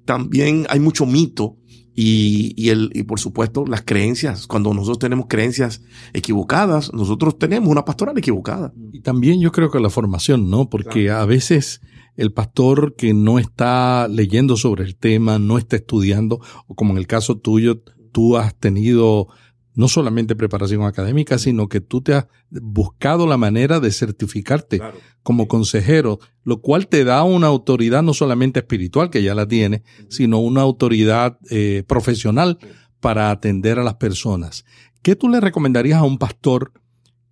también 0.04 0.66
hay 0.68 0.78
mucho 0.78 1.04
mito 1.04 1.56
Y, 1.98 2.52
y, 2.56 2.68
el, 2.68 2.90
y 2.92 3.04
por 3.04 3.18
supuesto 3.18 3.64
las 3.66 3.82
creencias. 3.82 4.46
Cuando 4.46 4.74
nosotros 4.74 4.98
tenemos 4.98 5.26
creencias 5.28 5.80
equivocadas, 6.12 6.92
nosotros 6.92 7.38
tenemos 7.38 7.70
una 7.70 7.86
pastoral 7.86 8.16
equivocada. 8.18 8.74
Y 8.92 9.00
también 9.00 9.40
yo 9.40 9.50
creo 9.50 9.70
que 9.70 9.80
la 9.80 9.88
formación, 9.88 10.50
¿no? 10.50 10.68
Porque 10.68 11.04
Claro. 11.06 11.22
a 11.22 11.26
veces 11.26 11.80
el 12.16 12.32
pastor 12.32 12.94
que 12.96 13.14
no 13.14 13.38
está 13.38 14.08
leyendo 14.08 14.56
sobre 14.56 14.84
el 14.84 14.96
tema, 14.96 15.38
no 15.38 15.56
está 15.58 15.76
estudiando, 15.76 16.40
o 16.66 16.74
como 16.74 16.92
en 16.92 16.98
el 16.98 17.06
caso 17.06 17.38
tuyo, 17.38 17.82
tú 18.12 18.36
has 18.36 18.54
tenido 18.54 19.28
no 19.76 19.88
solamente 19.88 20.34
preparación 20.34 20.82
académica, 20.82 21.38
sino 21.38 21.68
que 21.68 21.80
tú 21.80 22.00
te 22.00 22.14
has 22.14 22.26
buscado 22.50 23.26
la 23.26 23.36
manera 23.36 23.78
de 23.78 23.92
certificarte 23.92 24.80
como 25.22 25.48
consejero, 25.48 26.18
lo 26.44 26.62
cual 26.62 26.88
te 26.88 27.04
da 27.04 27.22
una 27.22 27.46
autoridad 27.46 28.02
no 28.02 28.14
solamente 28.14 28.60
espiritual, 28.60 29.10
que 29.10 29.22
ya 29.22 29.34
la 29.34 29.46
tiene, 29.46 29.82
sino 30.08 30.38
una 30.38 30.62
autoridad 30.62 31.38
eh, 31.50 31.84
profesional 31.86 32.58
para 33.00 33.30
atender 33.30 33.78
a 33.78 33.84
las 33.84 33.96
personas. 33.96 34.64
¿Qué 35.02 35.14
tú 35.14 35.28
le 35.28 35.40
recomendarías 35.40 35.98
a 35.98 36.04
un 36.04 36.16
pastor 36.16 36.72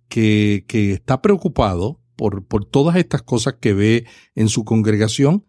que, 0.07 0.65
que 0.67 0.93
está 0.93 1.23
preocupado 1.23 1.99
por, 2.15 2.45
por 2.45 2.63
todas 2.63 2.95
estas 2.97 3.23
cosas 3.23 3.55
que 3.59 3.73
ve 3.73 4.05
en 4.35 4.49
su 4.49 4.65
congregación 4.65 5.47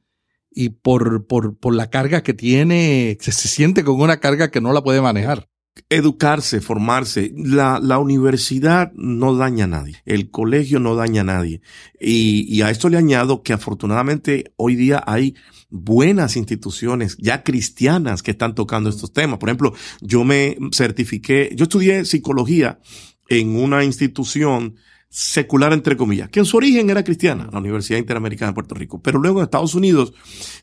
y 0.51 0.71
por, 0.71 1.27
por, 1.27 1.59
por 1.59 1.75
la 1.75 1.91
carga 1.91 2.23
que 2.23 2.33
tiene, 2.33 3.19
se, 3.21 3.33
se 3.33 3.49
siente 3.49 3.85
con 3.85 4.01
una 4.01 4.19
carga 4.19 4.51
que 4.51 4.63
no 4.63 4.73
la 4.73 4.83
puede 4.83 5.03
manejar? 5.03 5.51
Educarse, 5.89 6.61
formarse. 6.61 7.33
La, 7.37 7.81
la 7.83 7.99
universidad 7.99 8.93
no 8.95 9.37
daña 9.37 9.65
a 9.65 9.69
nadie. 9.69 10.03
El 10.05 10.31
colegio 10.31 10.81
no 10.81 10.95
daña 10.95 11.21
a 11.21 11.25
nadie. 11.25 11.61
Y, 12.01 12.47
y 12.49 12.63
a 12.63 12.71
esto 12.71 12.89
le 12.89 12.97
añado 12.97 13.43
que 13.43 13.53
afortunadamente 13.53 14.53
hoy 14.57 14.75
día 14.75 15.03
hay 15.07 15.35
buenas 15.71 16.37
instituciones 16.37 17.17
ya 17.19 17.43
cristianas 17.43 18.23
que 18.23 18.31
están 18.31 18.55
tocando 18.55 18.89
estos 18.89 19.13
temas. 19.13 19.39
Por 19.39 19.49
ejemplo, 19.49 19.75
yo 20.01 20.25
me 20.25 20.57
certifiqué, 20.73 21.53
yo 21.55 21.65
estudié 21.65 22.05
psicología 22.05 22.81
en 23.29 23.57
una 23.57 23.85
institución 23.85 24.77
secular 25.17 25.73
entre 25.73 25.97
comillas, 25.97 26.29
que 26.29 26.41
en 26.41 26.45
su 26.45 26.59
origen 26.59 26.91
era 26.91 27.03
cristiana, 27.03 27.49
la 27.51 27.59
Universidad 27.59 27.99
Interamericana 27.99 28.51
de 28.51 28.55
Puerto 28.55 28.75
Rico. 28.75 29.01
Pero 29.01 29.19
luego 29.19 29.39
en 29.39 29.45
Estados 29.45 29.75
Unidos 29.75 30.13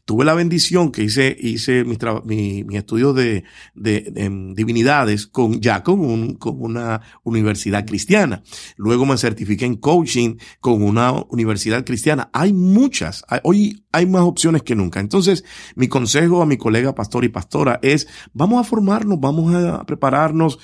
tuve 0.05 0.25
la 0.25 0.35
bendición 0.35 0.91
que 0.91 1.01
hice, 1.01 1.35
hice 1.39 1.83
mis, 1.83 1.97
mi, 2.23 2.63
mi 2.63 2.77
estudios 2.77 3.15
de, 3.15 3.45
de, 3.73 4.11
de, 4.11 4.25
em, 4.25 4.53
divinidades 4.53 5.25
con, 5.25 5.59
ya 5.59 5.81
con, 5.81 6.01
un, 6.01 6.35
con 6.35 6.61
una 6.61 7.01
universidad 7.23 7.83
cristiana. 7.83 8.43
Luego 8.77 9.07
me 9.07 9.17
certifiqué 9.17 9.65
en 9.65 9.77
coaching 9.77 10.35
con 10.59 10.83
una 10.83 11.13
universidad 11.29 11.83
cristiana. 11.83 12.29
Hay 12.31 12.53
muchas, 12.53 13.25
hoy 13.41 13.87
hay 13.91 14.05
más 14.05 14.21
opciones 14.21 14.61
que 14.61 14.75
nunca. 14.75 14.99
Entonces, 14.99 15.43
mi 15.73 15.87
consejo 15.87 16.43
a 16.43 16.45
mi 16.45 16.57
colega 16.57 16.93
pastor 16.93 17.25
y 17.25 17.29
pastora 17.29 17.79
es, 17.81 18.07
vamos 18.33 18.61
a 18.61 18.69
formarnos, 18.69 19.19
vamos 19.19 19.51
a 19.55 19.83
prepararnos, 19.83 20.59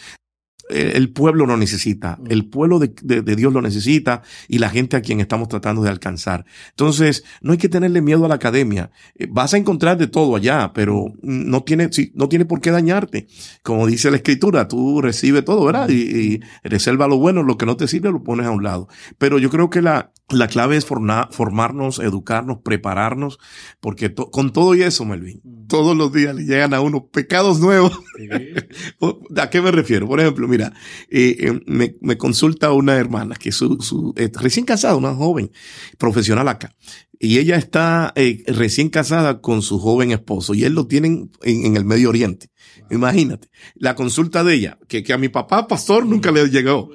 el 0.69 1.11
pueblo 1.11 1.45
lo 1.45 1.57
necesita, 1.57 2.19
el 2.29 2.45
pueblo 2.47 2.79
de, 2.79 2.93
de- 3.01 3.21
de 3.21 3.35
Dios 3.35 3.51
lo 3.53 3.61
necesita 3.61 4.21
y 4.47 4.59
la 4.59 4.69
gente 4.69 4.95
a 4.97 5.01
quien 5.01 5.19
estamos 5.19 5.47
tratando 5.47 5.81
de 5.81 5.89
alcanzar. 5.89 6.45
Entonces, 6.69 7.23
no 7.41 7.51
hay 7.51 7.57
que 7.57 7.69
tenerle 7.69 8.01
miedo 8.01 8.25
a 8.25 8.27
la 8.27 8.35
academia. 8.35 8.91
Eh, 9.15 9.27
Vas 9.29 9.53
a 9.53 9.57
encontrar 9.57 9.97
de 9.97 10.07
todo 10.07 10.35
allá, 10.35 10.71
pero 10.73 11.05
no 11.21 11.63
tiene, 11.63 11.89
sí, 11.91 12.11
no 12.15 12.29
tiene 12.29 12.45
por 12.45 12.61
qué 12.61 12.71
dañarte. 12.71 13.27
Como 13.63 13.87
dice 13.87 14.11
la 14.11 14.17
escritura, 14.17 14.67
tú 14.67 15.01
recibes 15.01 15.43
todo, 15.45 15.65
¿verdad? 15.65 15.89
Y, 15.89 15.93
y 15.93 16.39
reserva 16.63 17.07
lo 17.07 17.17
bueno, 17.17 17.43
lo 17.43 17.57
que 17.57 17.65
no 17.65 17.75
te 17.77 17.87
sirve 17.87 18.11
lo 18.11 18.23
pones 18.23 18.45
a 18.45 18.51
un 18.51 18.63
lado. 18.63 18.87
Pero 19.17 19.39
yo 19.39 19.49
creo 19.49 19.69
que 19.69 19.81
la, 19.81 20.11
la 20.29 20.47
clave 20.47 20.77
es 20.77 20.85
forna- 20.85 21.27
formarnos, 21.31 21.99
educarnos, 21.99 22.59
prepararnos, 22.63 23.39
porque 23.79 24.09
to- 24.09 24.29
con 24.29 24.51
todo 24.51 24.75
y 24.75 24.83
eso, 24.83 25.05
Melvin, 25.05 25.41
todos 25.69 25.95
los 25.95 26.11
días 26.11 26.35
le 26.35 26.43
llegan 26.43 26.73
a 26.73 26.81
uno 26.81 27.05
pecados 27.05 27.61
nuevos. 27.61 27.97
¿A 29.37 29.49
qué 29.49 29.61
me 29.61 29.71
refiero? 29.71 30.07
Por 30.07 30.19
ejemplo, 30.19 30.47
mira, 30.47 30.73
eh, 31.09 31.37
eh, 31.39 31.61
me, 31.65 31.95
me 32.01 32.17
consulta 32.17 32.73
una 32.73 32.97
hermana 32.97 33.35
que 33.35 33.53
su, 33.53 33.77
su 33.79 34.13
eh, 34.17 34.29
recién 34.33 34.65
casada, 34.65 34.97
una 34.97 35.13
joven 35.13 35.51
profesional 35.97 36.49
acá, 36.49 36.75
y 37.19 37.37
ella 37.37 37.57
está 37.57 38.13
eh, 38.15 38.43
recién 38.47 38.89
casada 38.89 39.41
con 39.41 39.61
su 39.61 39.77
joven 39.77 40.11
esposo 40.11 40.53
y 40.53 40.63
él 40.63 40.73
lo 40.73 40.87
tienen 40.87 41.31
en, 41.43 41.65
en 41.65 41.75
el 41.75 41.83
Medio 41.83 42.09
Oriente. 42.09 42.49
Imagínate, 42.89 43.49
la 43.75 43.93
consulta 43.93 44.43
de 44.43 44.55
ella, 44.55 44.79
que, 44.87 45.03
que 45.03 45.13
a 45.13 45.17
mi 45.17 45.29
papá 45.29 45.67
pastor 45.67 46.05
nunca 46.05 46.31
le 46.31 46.47
llegó. 46.49 46.89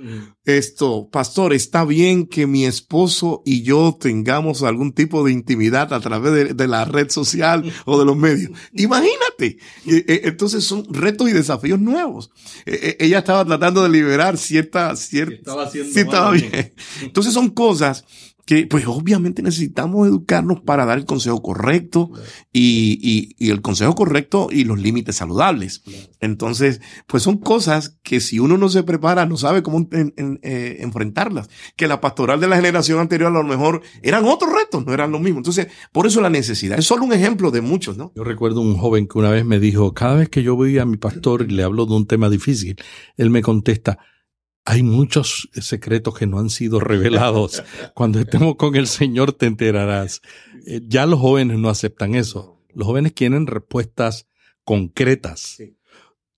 Esto, 0.45 1.09
pastor, 1.11 1.53
está 1.53 1.85
bien 1.85 2.27
que 2.27 2.47
mi 2.47 2.65
esposo 2.65 3.43
y 3.45 3.63
yo 3.63 3.97
tengamos 4.01 4.63
algún 4.63 4.93
tipo 4.93 5.25
de 5.25 5.33
intimidad 5.33 5.93
a 5.93 6.01
través 6.01 6.33
de, 6.33 6.55
de 6.55 6.69
la 6.69 6.85
red 6.85 7.11
social 7.11 7.71
o 7.85 7.99
de 7.99 8.05
los 8.05 8.17
medios. 8.17 8.51
Imagínate. 8.73 9.59
Eh, 9.87 10.05
eh, 10.09 10.21
Entonces 10.25 10.65
son 10.65 10.85
retos 10.93 11.29
y 11.29 11.33
desafíos 11.33 11.79
nuevos. 11.79 12.31
Ella 12.67 13.19
estaba 13.19 13.45
tratando 13.45 13.83
de 13.83 13.91
liberar 13.91 14.37
cierta, 14.37 14.97
cierta, 14.97 15.53
estaba 15.95 16.33
bien. 16.33 16.73
Entonces 17.03 17.33
son 17.33 17.51
cosas 17.51 18.05
que 18.47 18.67
pues 18.67 18.87
obviamente 18.87 19.43
necesitamos 19.43 20.07
educarnos 20.07 20.61
para 20.61 20.85
dar 20.85 20.99
el 20.99 21.07
consejo 21.07 21.41
correcto 21.43 22.11
y, 22.53 22.99
y, 23.03 23.35
y 23.39 23.51
el 23.51 23.63
consejo 23.63 23.95
correcto 23.95 24.49
y 24.51 24.65
los 24.65 24.79
límites 24.79 25.17
saludables. 25.17 25.83
Entonces, 26.21 26.81
pues 27.07 27.23
son 27.23 27.39
cosas 27.39 27.99
que 28.03 28.21
si 28.21 28.39
uno 28.39 28.59
no 28.59 28.69
se 28.69 28.83
prepara, 28.83 29.27
no 29.27 29.37
sabe 29.37 29.63
cómo 29.63 29.89
eh, 29.93 30.77
enfrentarlas. 30.81 31.49
Que 31.77 31.89
la 31.89 32.01
pastoral 32.01 32.41
de 32.41 32.49
la 32.49 32.57
generación 32.57 32.99
anterior 32.99 33.31
a 33.31 33.43
lo 33.43 33.45
mejor 33.45 33.83
eran 34.03 34.25
otros 34.25 34.53
retos, 34.53 34.85
no 34.85 34.93
eran 34.93 35.11
los 35.13 35.21
mismos. 35.21 35.41
Entonces, 35.41 35.69
por 35.93 36.07
eso 36.07 36.21
la 36.21 36.31
necesidad. 36.31 36.79
Es 36.79 36.87
solo 36.87 37.05
un 37.05 37.13
ejemplo 37.13 37.51
de 37.51 37.61
muchos, 37.61 37.97
¿no? 37.97 38.13
Yo 38.15 38.25
recuerdo 38.25 38.61
un 38.61 38.77
joven 38.77 39.07
que 39.07 39.19
una 39.19 39.31
vez 39.31 39.45
me 39.45 39.59
dijo, 39.59 39.95
cada 39.95 40.15
vez 40.15 40.29
que 40.29 40.43
yo 40.43 40.55
voy 40.57 40.79
a 40.79 40.87
mi 40.87 40.97
pastor 40.97 41.47
y 41.49 41.53
le 41.53 41.63
hablo 41.63 41.87
de 41.87 41.95
un 41.95 42.07
tema 42.07 42.29
difícil, 42.31 42.77
él 43.17 43.31
me 43.31 43.43
contesta, 43.43 43.99
hay 44.65 44.83
muchos 44.83 45.49
secretos 45.53 46.19
que 46.19 46.27
no 46.27 46.39
han 46.39 46.51
sido 46.51 46.81
revelados. 46.81 47.63
Cuando 47.95 48.21
estemos 48.21 48.57
con 48.57 48.75
el 48.77 48.87
Señor 48.87 49.33
te 49.33 49.47
enterarás. 49.47 50.23
Eh, 50.67 50.81
ya 50.87 51.07
los 51.07 51.21
jóvenes 51.21 51.59
no 51.59 51.69
aceptan 51.69 52.15
eso. 52.15 52.63
Los 52.73 52.87
jóvenes 52.87 53.13
quieren 53.13 53.47
respuestas 53.47 54.27
concretas. 54.65 55.41
Sí. 55.41 55.77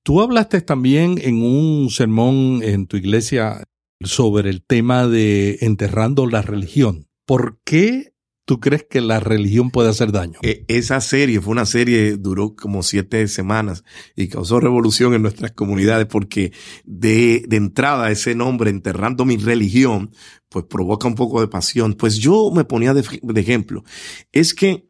Tú 0.02 0.20
hablaste 0.20 0.60
también 0.60 1.18
en 1.22 1.42
un 1.42 1.90
sermón 1.90 2.60
en 2.62 2.86
tu 2.86 2.96
iglesia 2.96 3.64
sobre 4.00 4.50
el 4.50 4.62
tema 4.62 5.06
de 5.06 5.58
enterrando 5.60 6.26
la 6.26 6.42
religión. 6.42 7.08
¿Por 7.24 7.58
qué 7.64 8.12
tú 8.46 8.60
crees 8.60 8.86
que 8.88 9.02
la 9.02 9.20
religión 9.20 9.70
puede 9.70 9.90
hacer 9.90 10.12
daño? 10.12 10.38
Eh, 10.42 10.64
esa 10.68 11.00
serie 11.02 11.40
fue 11.40 11.52
una 11.52 11.66
serie, 11.66 12.16
duró 12.16 12.54
como 12.56 12.82
siete 12.82 13.28
semanas 13.28 13.84
y 14.14 14.28
causó 14.28 14.60
revolución 14.60 15.12
en 15.12 15.22
nuestras 15.22 15.52
comunidades 15.52 16.06
porque 16.06 16.52
de, 16.84 17.44
de 17.46 17.56
entrada 17.56 18.10
ese 18.10 18.34
nombre, 18.34 18.70
enterrando 18.70 19.26
mi 19.26 19.36
religión, 19.36 20.12
pues 20.48 20.64
provoca 20.64 21.08
un 21.08 21.16
poco 21.16 21.40
de 21.40 21.48
pasión. 21.48 21.94
Pues 21.94 22.16
yo 22.16 22.50
me 22.54 22.64
ponía 22.64 22.94
de, 22.94 23.04
de 23.20 23.40
ejemplo. 23.40 23.84
Es 24.32 24.54
que 24.54 24.88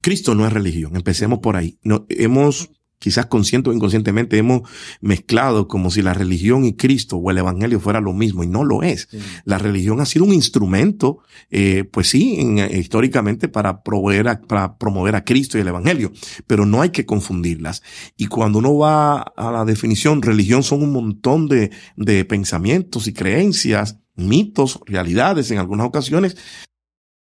Cristo 0.00 0.34
no 0.34 0.46
es 0.46 0.52
religión. 0.52 0.96
Empecemos 0.96 1.40
por 1.40 1.56
ahí. 1.56 1.78
No, 1.82 2.06
hemos, 2.08 2.70
quizás 3.02 3.26
consciente 3.26 3.68
o 3.68 3.72
inconscientemente, 3.72 4.38
hemos 4.38 4.62
mezclado 5.00 5.66
como 5.66 5.90
si 5.90 6.02
la 6.02 6.14
religión 6.14 6.64
y 6.64 6.74
Cristo 6.74 7.16
o 7.16 7.30
el 7.32 7.38
Evangelio 7.38 7.80
fuera 7.80 8.00
lo 8.00 8.12
mismo 8.12 8.44
y 8.44 8.46
no 8.46 8.62
lo 8.62 8.84
es. 8.84 9.08
La 9.44 9.58
religión 9.58 10.00
ha 10.00 10.06
sido 10.06 10.24
un 10.24 10.32
instrumento, 10.32 11.18
eh, 11.50 11.82
pues 11.82 12.08
sí, 12.08 12.36
en- 12.38 12.58
eh, 12.60 12.78
históricamente 12.78 13.48
para 13.48 13.82
proveer, 13.82 14.28
a- 14.28 14.40
para 14.40 14.78
promover 14.78 15.16
a 15.16 15.24
Cristo 15.24 15.58
y 15.58 15.62
el 15.62 15.68
Evangelio, 15.68 16.12
pero 16.46 16.64
no 16.64 16.80
hay 16.80 16.90
que 16.90 17.04
confundirlas. 17.04 17.82
Y 18.16 18.26
cuando 18.28 18.60
uno 18.60 18.76
va 18.78 19.20
a 19.20 19.50
la 19.50 19.64
definición, 19.64 20.22
religión 20.22 20.62
son 20.62 20.82
un 20.84 20.92
montón 20.92 21.48
de, 21.48 21.72
de 21.96 22.24
pensamientos 22.24 23.08
y 23.08 23.12
creencias, 23.12 23.98
mitos, 24.14 24.78
realidades 24.86 25.50
en 25.50 25.58
algunas 25.58 25.86
ocasiones, 25.88 26.36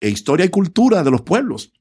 e 0.02 0.10
historia 0.10 0.46
y 0.46 0.50
cultura 0.50 1.04
de 1.04 1.12
los 1.12 1.22
pueblos. 1.22 1.72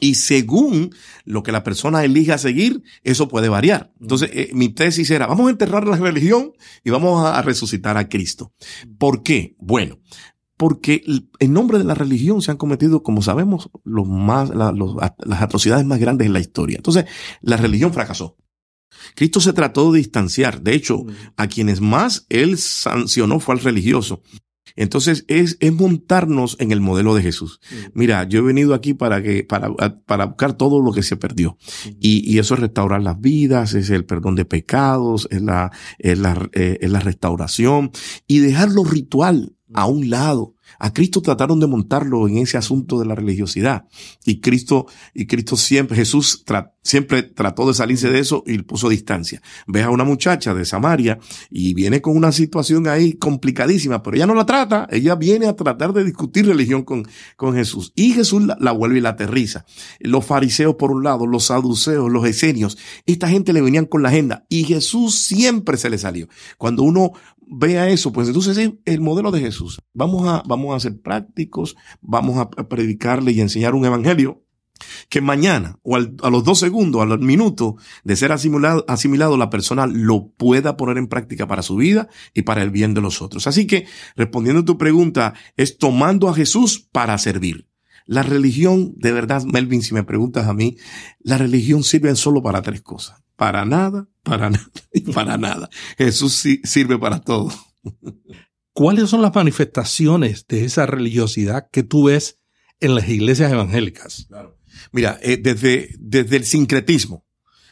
Y 0.00 0.14
según 0.14 0.94
lo 1.24 1.42
que 1.42 1.52
la 1.52 1.64
persona 1.64 2.04
elija 2.04 2.38
seguir, 2.38 2.82
eso 3.02 3.28
puede 3.28 3.48
variar. 3.48 3.92
Entonces, 4.00 4.30
eh, 4.32 4.50
mi 4.52 4.68
tesis 4.68 5.10
era, 5.10 5.26
vamos 5.26 5.48
a 5.48 5.50
enterrar 5.50 5.86
la 5.86 5.96
religión 5.96 6.52
y 6.84 6.90
vamos 6.90 7.24
a, 7.24 7.38
a 7.38 7.42
resucitar 7.42 7.96
a 7.96 8.08
Cristo. 8.08 8.52
¿Por 8.98 9.22
qué? 9.22 9.56
Bueno, 9.58 9.98
porque 10.56 11.02
en 11.38 11.52
nombre 11.52 11.78
de 11.78 11.84
la 11.84 11.94
religión 11.94 12.42
se 12.42 12.50
han 12.50 12.56
cometido, 12.56 13.02
como 13.02 13.22
sabemos, 13.22 13.70
los 13.84 14.08
más, 14.08 14.50
la- 14.50 14.72
los- 14.72 14.96
a- 15.00 15.14
las 15.24 15.42
atrocidades 15.42 15.84
más 15.86 16.00
grandes 16.00 16.26
en 16.26 16.32
la 16.32 16.40
historia. 16.40 16.76
Entonces, 16.76 17.04
la 17.40 17.56
religión 17.56 17.92
fracasó. 17.92 18.36
Cristo 19.14 19.40
se 19.40 19.52
trató 19.52 19.92
de 19.92 19.98
distanciar. 19.98 20.60
De 20.62 20.74
hecho, 20.74 21.04
a 21.36 21.46
quienes 21.46 21.80
más 21.80 22.26
él 22.28 22.58
sancionó 22.58 23.38
fue 23.38 23.54
al 23.54 23.60
religioso. 23.60 24.22
Entonces 24.78 25.24
es, 25.26 25.56
es 25.58 25.72
montarnos 25.72 26.56
en 26.60 26.70
el 26.70 26.80
modelo 26.80 27.14
de 27.16 27.22
Jesús. 27.22 27.60
Mira, 27.94 28.22
yo 28.28 28.38
he 28.38 28.42
venido 28.42 28.74
aquí 28.74 28.94
para 28.94 29.20
que, 29.20 29.42
para, 29.42 29.74
para 30.06 30.26
buscar 30.26 30.52
todo 30.52 30.80
lo 30.80 30.92
que 30.92 31.02
se 31.02 31.16
perdió. 31.16 31.58
Y, 31.98 32.22
y 32.32 32.38
eso 32.38 32.54
es 32.54 32.60
restaurar 32.60 33.02
las 33.02 33.20
vidas, 33.20 33.74
es 33.74 33.90
el 33.90 34.04
perdón 34.04 34.36
de 34.36 34.44
pecados, 34.44 35.26
es 35.32 35.42
la, 35.42 35.72
es 35.98 36.16
la, 36.18 36.48
eh, 36.52 36.78
es 36.80 36.90
la 36.90 37.00
restauración 37.00 37.90
y 38.28 38.38
dejar 38.38 38.70
lo 38.70 38.84
ritual 38.84 39.56
a 39.74 39.86
un 39.86 40.10
lado 40.10 40.54
A 40.78 40.92
Cristo 40.92 41.22
trataron 41.22 41.60
de 41.60 41.66
montarlo 41.66 42.28
en 42.28 42.38
ese 42.38 42.56
asunto 42.56 42.98
de 42.98 43.06
la 43.06 43.14
religiosidad. 43.14 43.86
Y 44.24 44.40
Cristo, 44.40 44.86
y 45.14 45.26
Cristo 45.26 45.56
siempre, 45.56 45.96
Jesús 45.96 46.44
siempre 46.82 47.22
trató 47.22 47.66
de 47.66 47.74
salirse 47.74 48.10
de 48.10 48.18
eso 48.18 48.42
y 48.46 48.58
puso 48.58 48.88
distancia. 48.88 49.42
Ves 49.66 49.84
a 49.84 49.90
una 49.90 50.04
muchacha 50.04 50.54
de 50.54 50.64
Samaria 50.64 51.18
y 51.50 51.74
viene 51.74 52.00
con 52.00 52.16
una 52.16 52.32
situación 52.32 52.88
ahí 52.88 53.14
complicadísima, 53.14 54.02
pero 54.02 54.16
ella 54.16 54.26
no 54.26 54.34
la 54.34 54.46
trata, 54.46 54.86
ella 54.90 55.14
viene 55.14 55.46
a 55.46 55.56
tratar 55.56 55.92
de 55.92 56.04
discutir 56.04 56.46
religión 56.46 56.82
con, 56.82 57.06
con 57.36 57.54
Jesús. 57.54 57.92
Y 57.94 58.12
Jesús 58.12 58.42
la, 58.42 58.56
la 58.60 58.72
vuelve 58.72 58.98
y 58.98 59.02
la 59.02 59.10
aterriza. 59.10 59.64
Los 60.00 60.24
fariseos 60.24 60.76
por 60.76 60.90
un 60.90 61.04
lado, 61.04 61.26
los 61.26 61.44
saduceos, 61.44 62.10
los 62.10 62.26
esenios, 62.26 62.78
esta 63.06 63.28
gente 63.28 63.52
le 63.52 63.62
venían 63.62 63.86
con 63.86 64.02
la 64.02 64.08
agenda 64.08 64.46
y 64.48 64.64
Jesús 64.64 65.14
siempre 65.16 65.76
se 65.76 65.90
le 65.90 65.98
salió. 65.98 66.28
Cuando 66.56 66.82
uno 66.82 67.12
vea 67.50 67.88
eso, 67.88 68.12
pues 68.12 68.28
entonces 68.28 68.56
es 68.58 68.72
el 68.84 69.00
modelo 69.00 69.30
de 69.30 69.40
Jesús. 69.40 69.80
Vamos 69.94 70.28
a, 70.28 70.42
vamos 70.46 70.74
a 70.74 70.80
ser 70.80 71.00
prácticos, 71.00 71.76
vamos 72.00 72.38
a 72.38 72.50
predicarle 72.68 73.32
y 73.32 73.40
enseñar 73.40 73.74
un 73.74 73.84
evangelio 73.84 74.44
que 75.08 75.20
mañana 75.20 75.78
o 75.82 75.96
a 75.96 76.30
los 76.30 76.44
dos 76.44 76.58
segundos, 76.58 77.02
al 77.02 77.18
minuto 77.18 77.76
de 78.04 78.16
ser 78.16 78.32
asimilado, 78.32 78.84
asimilado, 78.88 79.36
la 79.36 79.50
persona 79.50 79.86
lo 79.86 80.28
pueda 80.28 80.76
poner 80.76 80.98
en 80.98 81.08
práctica 81.08 81.46
para 81.46 81.62
su 81.62 81.76
vida 81.76 82.08
y 82.34 82.42
para 82.42 82.62
el 82.62 82.70
bien 82.70 82.94
de 82.94 83.00
los 83.00 83.22
otros. 83.22 83.46
Así 83.46 83.66
que, 83.66 83.86
respondiendo 84.16 84.62
a 84.62 84.64
tu 84.64 84.78
pregunta, 84.78 85.34
es 85.56 85.78
tomando 85.78 86.28
a 86.28 86.34
Jesús 86.34 86.88
para 86.92 87.18
servir. 87.18 87.67
La 88.08 88.22
religión, 88.22 88.94
de 88.96 89.12
verdad, 89.12 89.44
Melvin, 89.44 89.82
si 89.82 89.92
me 89.92 90.02
preguntas 90.02 90.46
a 90.48 90.54
mí, 90.54 90.78
la 91.20 91.36
religión 91.36 91.84
sirve 91.84 92.16
solo 92.16 92.42
para 92.42 92.62
tres 92.62 92.80
cosas. 92.80 93.22
Para 93.36 93.66
nada, 93.66 94.08
para 94.22 94.48
nada 94.50 94.70
y 94.94 95.00
para 95.12 95.36
nada. 95.36 95.68
Jesús 95.98 96.32
sí 96.32 96.62
sirve 96.64 96.98
para 96.98 97.20
todo. 97.20 97.52
¿Cuáles 98.72 99.10
son 99.10 99.20
las 99.20 99.34
manifestaciones 99.34 100.46
de 100.46 100.64
esa 100.64 100.86
religiosidad 100.86 101.68
que 101.70 101.82
tú 101.82 102.04
ves 102.04 102.38
en 102.80 102.94
las 102.94 103.06
iglesias 103.10 103.52
evangélicas? 103.52 104.26
Mira, 104.90 105.18
eh, 105.20 105.36
desde, 105.36 105.90
desde 105.98 106.38
el 106.38 106.46
sincretismo, 106.46 107.26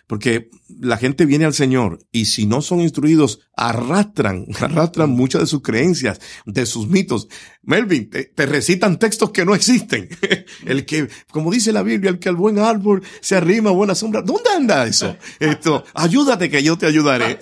porque 0.07 0.51
la 0.81 0.97
gente 0.97 1.27
viene 1.27 1.45
al 1.45 1.55
Señor 1.55 1.99
y 2.13 2.27
si 2.27 2.47
no 2.47 2.63
son 2.63 2.81
instruidos, 2.81 3.41
arrastran, 3.57 4.47
arrastran 4.61 5.11
muchas 5.11 5.43
de 5.43 5.47
sus 5.47 5.63
creencias, 5.63 6.21
de 6.45 6.67
sus 6.67 6.89
mitos. 6.89 7.29
Melvin, 7.63 8.09
te, 8.11 8.47
recitan 8.47 8.99
textos 8.99 9.31
que 9.31 9.45
no 9.45 9.55
existen. 9.55 10.09
el 10.67 10.87
que, 10.87 11.09
como 11.31 11.51
dice 11.51 11.73
la 11.73 11.83
Biblia, 11.83 12.11
el 12.11 12.19
que 12.19 12.29
al 12.29 12.37
buen 12.37 12.59
árbol 12.59 13.03
se 13.21 13.37
arrima 13.37 13.71
buena 13.71 13.95
sombra. 13.95 14.23
¿Dónde 14.23 14.51
anda 14.57 14.87
eso? 14.87 15.17
Esto, 15.41 15.85
ayúdate 15.95 16.49
que 16.49 16.63
yo 16.63 16.79
te 16.79 16.87
ayudaré. 16.87 17.39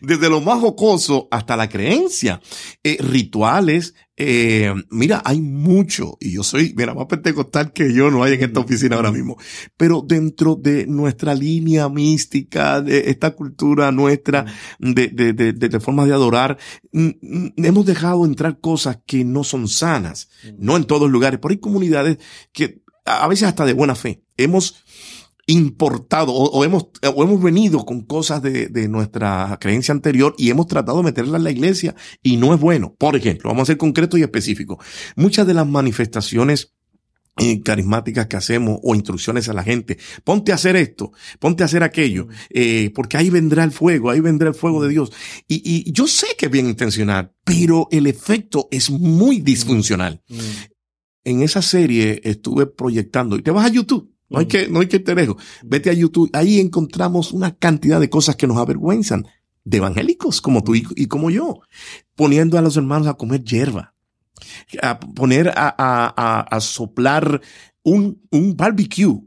Desde 0.00 0.28
lo 0.28 0.40
más 0.40 0.60
jocoso 0.60 1.28
hasta 1.30 1.56
la 1.56 1.68
creencia. 1.68 2.40
Eh, 2.82 2.98
rituales, 3.00 3.94
eh, 4.18 4.72
mira, 4.90 5.20
hay 5.24 5.40
mucho, 5.42 6.16
y 6.20 6.32
yo 6.32 6.42
soy, 6.42 6.72
mira, 6.74 6.94
más 6.94 7.06
pentecostal 7.06 7.72
que 7.72 7.92
yo 7.92 8.10
no 8.10 8.22
hay 8.22 8.34
en 8.34 8.44
esta 8.44 8.60
oficina 8.60 8.96
ahora 8.96 9.12
mismo, 9.12 9.36
pero 9.76 10.02
dentro 10.06 10.54
de 10.56 10.86
nuestra 10.86 11.34
línea 11.34 11.88
mística, 11.90 12.80
de 12.80 13.10
esta 13.10 13.32
cultura 13.32 13.92
nuestra, 13.92 14.46
de, 14.78 15.08
de, 15.08 15.32
de, 15.34 15.52
de 15.52 15.80
formas 15.80 16.06
de 16.06 16.14
adorar, 16.14 16.56
hemos 16.92 17.84
dejado 17.84 18.24
entrar 18.24 18.58
cosas 18.58 19.00
que 19.06 19.22
no 19.24 19.44
son 19.44 19.68
sanas, 19.68 20.30
no 20.58 20.76
en 20.76 20.84
todos 20.84 21.10
lugares, 21.10 21.38
pero 21.40 21.52
hay 21.52 21.58
comunidades 21.58 22.18
que 22.52 22.82
a 23.04 23.28
veces 23.28 23.48
hasta 23.48 23.66
de 23.66 23.74
buena 23.74 23.94
fe, 23.94 24.22
hemos 24.36 24.82
importado 25.46 26.32
o, 26.32 26.64
hemos, 26.64 26.88
o 27.14 27.22
hemos 27.22 27.42
venido 27.42 27.84
con 27.86 28.02
cosas 28.02 28.42
de, 28.42 28.66
de, 28.66 28.88
nuestra 28.88 29.56
creencia 29.60 29.92
anterior 29.92 30.34
y 30.38 30.50
hemos 30.50 30.66
tratado 30.66 30.98
de 30.98 31.04
meterla 31.04 31.38
en 31.38 31.44
la 31.44 31.50
iglesia 31.50 31.94
y 32.22 32.36
no 32.36 32.52
es 32.52 32.60
bueno. 32.60 32.94
Por 32.98 33.14
ejemplo, 33.16 33.50
vamos 33.50 33.62
a 33.62 33.72
ser 33.72 33.76
concretos 33.76 34.18
y 34.18 34.22
específicos. 34.22 34.84
Muchas 35.14 35.46
de 35.46 35.54
las 35.54 35.66
manifestaciones 35.66 36.76
eh, 37.38 37.62
carismáticas 37.62 38.28
que 38.28 38.36
hacemos 38.38 38.80
o 38.82 38.94
instrucciones 38.94 39.50
a 39.50 39.52
la 39.52 39.62
gente. 39.62 39.98
Ponte 40.24 40.52
a 40.52 40.54
hacer 40.54 40.74
esto, 40.74 41.12
ponte 41.38 41.62
a 41.62 41.66
hacer 41.66 41.82
aquello, 41.82 42.28
eh, 42.48 42.90
porque 42.94 43.18
ahí 43.18 43.28
vendrá 43.28 43.62
el 43.62 43.72
fuego, 43.72 44.08
ahí 44.08 44.20
vendrá 44.20 44.48
el 44.48 44.54
fuego 44.54 44.82
de 44.82 44.88
Dios. 44.88 45.12
Y, 45.46 45.60
y 45.62 45.92
yo 45.92 46.06
sé 46.06 46.28
que 46.38 46.46
es 46.46 46.50
bien 46.50 46.66
intencional, 46.66 47.34
pero 47.44 47.88
el 47.90 48.06
efecto 48.06 48.68
es 48.70 48.90
muy 48.90 49.40
disfuncional. 49.40 50.22
En 51.24 51.42
esa 51.42 51.60
serie 51.60 52.22
estuve 52.24 52.64
proyectando, 52.66 53.36
y 53.36 53.42
te 53.42 53.50
vas 53.50 53.66
a 53.66 53.72
YouTube, 53.72 54.15
no 54.28 54.40
hay 54.40 54.46
que, 54.46 54.68
no 54.68 54.80
hay 54.80 54.88
que 54.88 54.98
te 54.98 55.14
dejo. 55.14 55.36
Vete 55.64 55.90
a 55.90 55.92
YouTube. 55.92 56.30
Ahí 56.32 56.60
encontramos 56.60 57.32
una 57.32 57.54
cantidad 57.54 58.00
de 58.00 58.10
cosas 58.10 58.36
que 58.36 58.46
nos 58.46 58.58
avergüenzan. 58.58 59.26
De 59.64 59.78
evangélicos 59.78 60.40
como 60.40 60.62
tú 60.62 60.74
y, 60.74 61.06
como 61.06 61.30
yo. 61.30 61.60
Poniendo 62.14 62.56
a 62.56 62.62
los 62.62 62.76
hermanos 62.76 63.08
a 63.08 63.14
comer 63.14 63.42
hierba. 63.42 63.94
A 64.82 65.00
poner 65.00 65.48
a, 65.48 65.74
a, 65.76 66.40
a, 66.40 66.60
soplar 66.60 67.40
un, 67.82 68.20
un 68.30 68.56
barbecue 68.56 69.22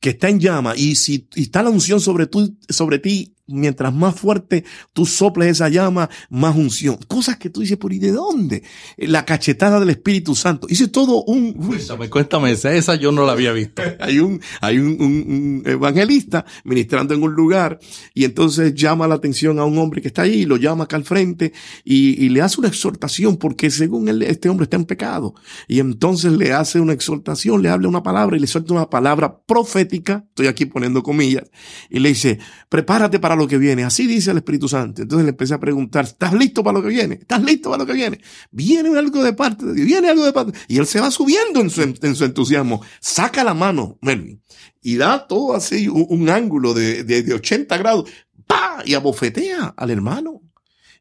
que 0.00 0.10
está 0.10 0.28
en 0.28 0.40
llama. 0.40 0.74
Y 0.76 0.96
si 0.96 1.28
está 1.34 1.62
la 1.62 1.70
unción 1.70 2.00
sobre, 2.00 2.26
tú, 2.26 2.56
sobre 2.68 2.98
ti 2.98 3.36
mientras 3.48 3.92
más 3.92 4.14
fuerte 4.14 4.64
tú 4.92 5.06
soples 5.06 5.50
esa 5.50 5.68
llama, 5.68 6.08
más 6.30 6.56
unción. 6.56 6.98
Cosas 7.08 7.36
que 7.38 7.50
tú 7.50 7.60
dices, 7.60 7.76
por 7.76 7.92
¿y 7.92 7.98
de 7.98 8.12
dónde? 8.12 8.62
La 8.96 9.24
cachetada 9.24 9.80
del 9.80 9.90
Espíritu 9.90 10.34
Santo. 10.34 10.66
Hice 10.70 10.88
todo 10.88 11.24
un... 11.24 11.54
Cuéntame, 11.54 12.10
cuéntame, 12.10 12.52
esa, 12.52 12.94
yo 12.94 13.12
no 13.12 13.24
la 13.24 13.32
había 13.32 13.52
visto. 13.52 13.82
hay 14.00 14.20
un, 14.20 14.40
hay 14.60 14.78
un, 14.78 15.00
un, 15.00 15.62
evangelista 15.64 16.44
ministrando 16.64 17.14
en 17.14 17.22
un 17.22 17.32
lugar 17.32 17.78
y 18.14 18.24
entonces 18.24 18.74
llama 18.74 19.08
la 19.08 19.16
atención 19.16 19.58
a 19.58 19.64
un 19.64 19.78
hombre 19.78 20.02
que 20.02 20.08
está 20.08 20.22
ahí, 20.22 20.44
lo 20.44 20.56
llama 20.56 20.84
acá 20.84 20.96
al 20.96 21.04
frente 21.04 21.52
y, 21.84 22.24
y 22.24 22.28
le 22.28 22.42
hace 22.42 22.60
una 22.60 22.68
exhortación 22.68 23.36
porque 23.36 23.70
según 23.70 24.08
él, 24.08 24.22
este 24.22 24.48
hombre 24.48 24.64
está 24.64 24.76
en 24.76 24.84
pecado. 24.84 25.34
Y 25.66 25.80
entonces 25.80 26.32
le 26.32 26.52
hace 26.52 26.80
una 26.80 26.92
exhortación, 26.92 27.62
le 27.62 27.70
habla 27.70 27.88
una 27.88 28.02
palabra 28.02 28.36
y 28.36 28.40
le 28.40 28.46
suelta 28.46 28.74
una 28.74 28.90
palabra 28.90 29.38
profética, 29.46 30.24
estoy 30.28 30.46
aquí 30.46 30.66
poniendo 30.66 31.02
comillas, 31.02 31.50
y 31.88 32.00
le 32.00 32.10
dice, 32.10 32.38
prepárate 32.68 33.18
para 33.18 33.36
lo 33.38 33.48
que 33.48 33.58
viene. 33.58 33.84
Así 33.84 34.06
dice 34.06 34.30
el 34.32 34.38
Espíritu 34.38 34.68
Santo. 34.68 35.02
Entonces 35.02 35.24
le 35.24 35.30
empecé 35.30 35.54
a 35.54 35.60
preguntar, 35.60 36.04
¿estás 36.04 36.32
listo 36.34 36.62
para 36.62 36.78
lo 36.78 36.82
que 36.82 36.90
viene? 36.90 37.14
¿Estás 37.14 37.42
listo 37.42 37.70
para 37.70 37.84
lo 37.84 37.86
que 37.86 37.94
viene? 37.94 38.20
Viene 38.50 38.98
algo 38.98 39.22
de 39.22 39.32
parte 39.32 39.64
de 39.66 39.74
Dios, 39.74 39.86
viene 39.86 40.08
algo 40.08 40.24
de 40.24 40.32
parte. 40.32 40.58
Y 40.68 40.78
él 40.78 40.86
se 40.86 41.00
va 41.00 41.10
subiendo 41.10 41.60
en 41.60 41.70
su, 41.70 41.82
en 41.82 42.14
su 42.14 42.24
entusiasmo. 42.24 42.82
Saca 43.00 43.44
la 43.44 43.54
mano, 43.54 43.98
Melvin, 44.02 44.42
y 44.82 44.96
da 44.96 45.26
todo 45.26 45.54
así 45.54 45.88
un, 45.88 46.28
ángulo 46.28 46.74
de, 46.74 47.04
de, 47.04 47.22
de 47.22 47.34
80 47.34 47.76
grados. 47.78 48.10
¡Pah! 48.46 48.82
Y 48.84 48.94
abofetea 48.94 49.74
al 49.76 49.90
hermano 49.90 50.42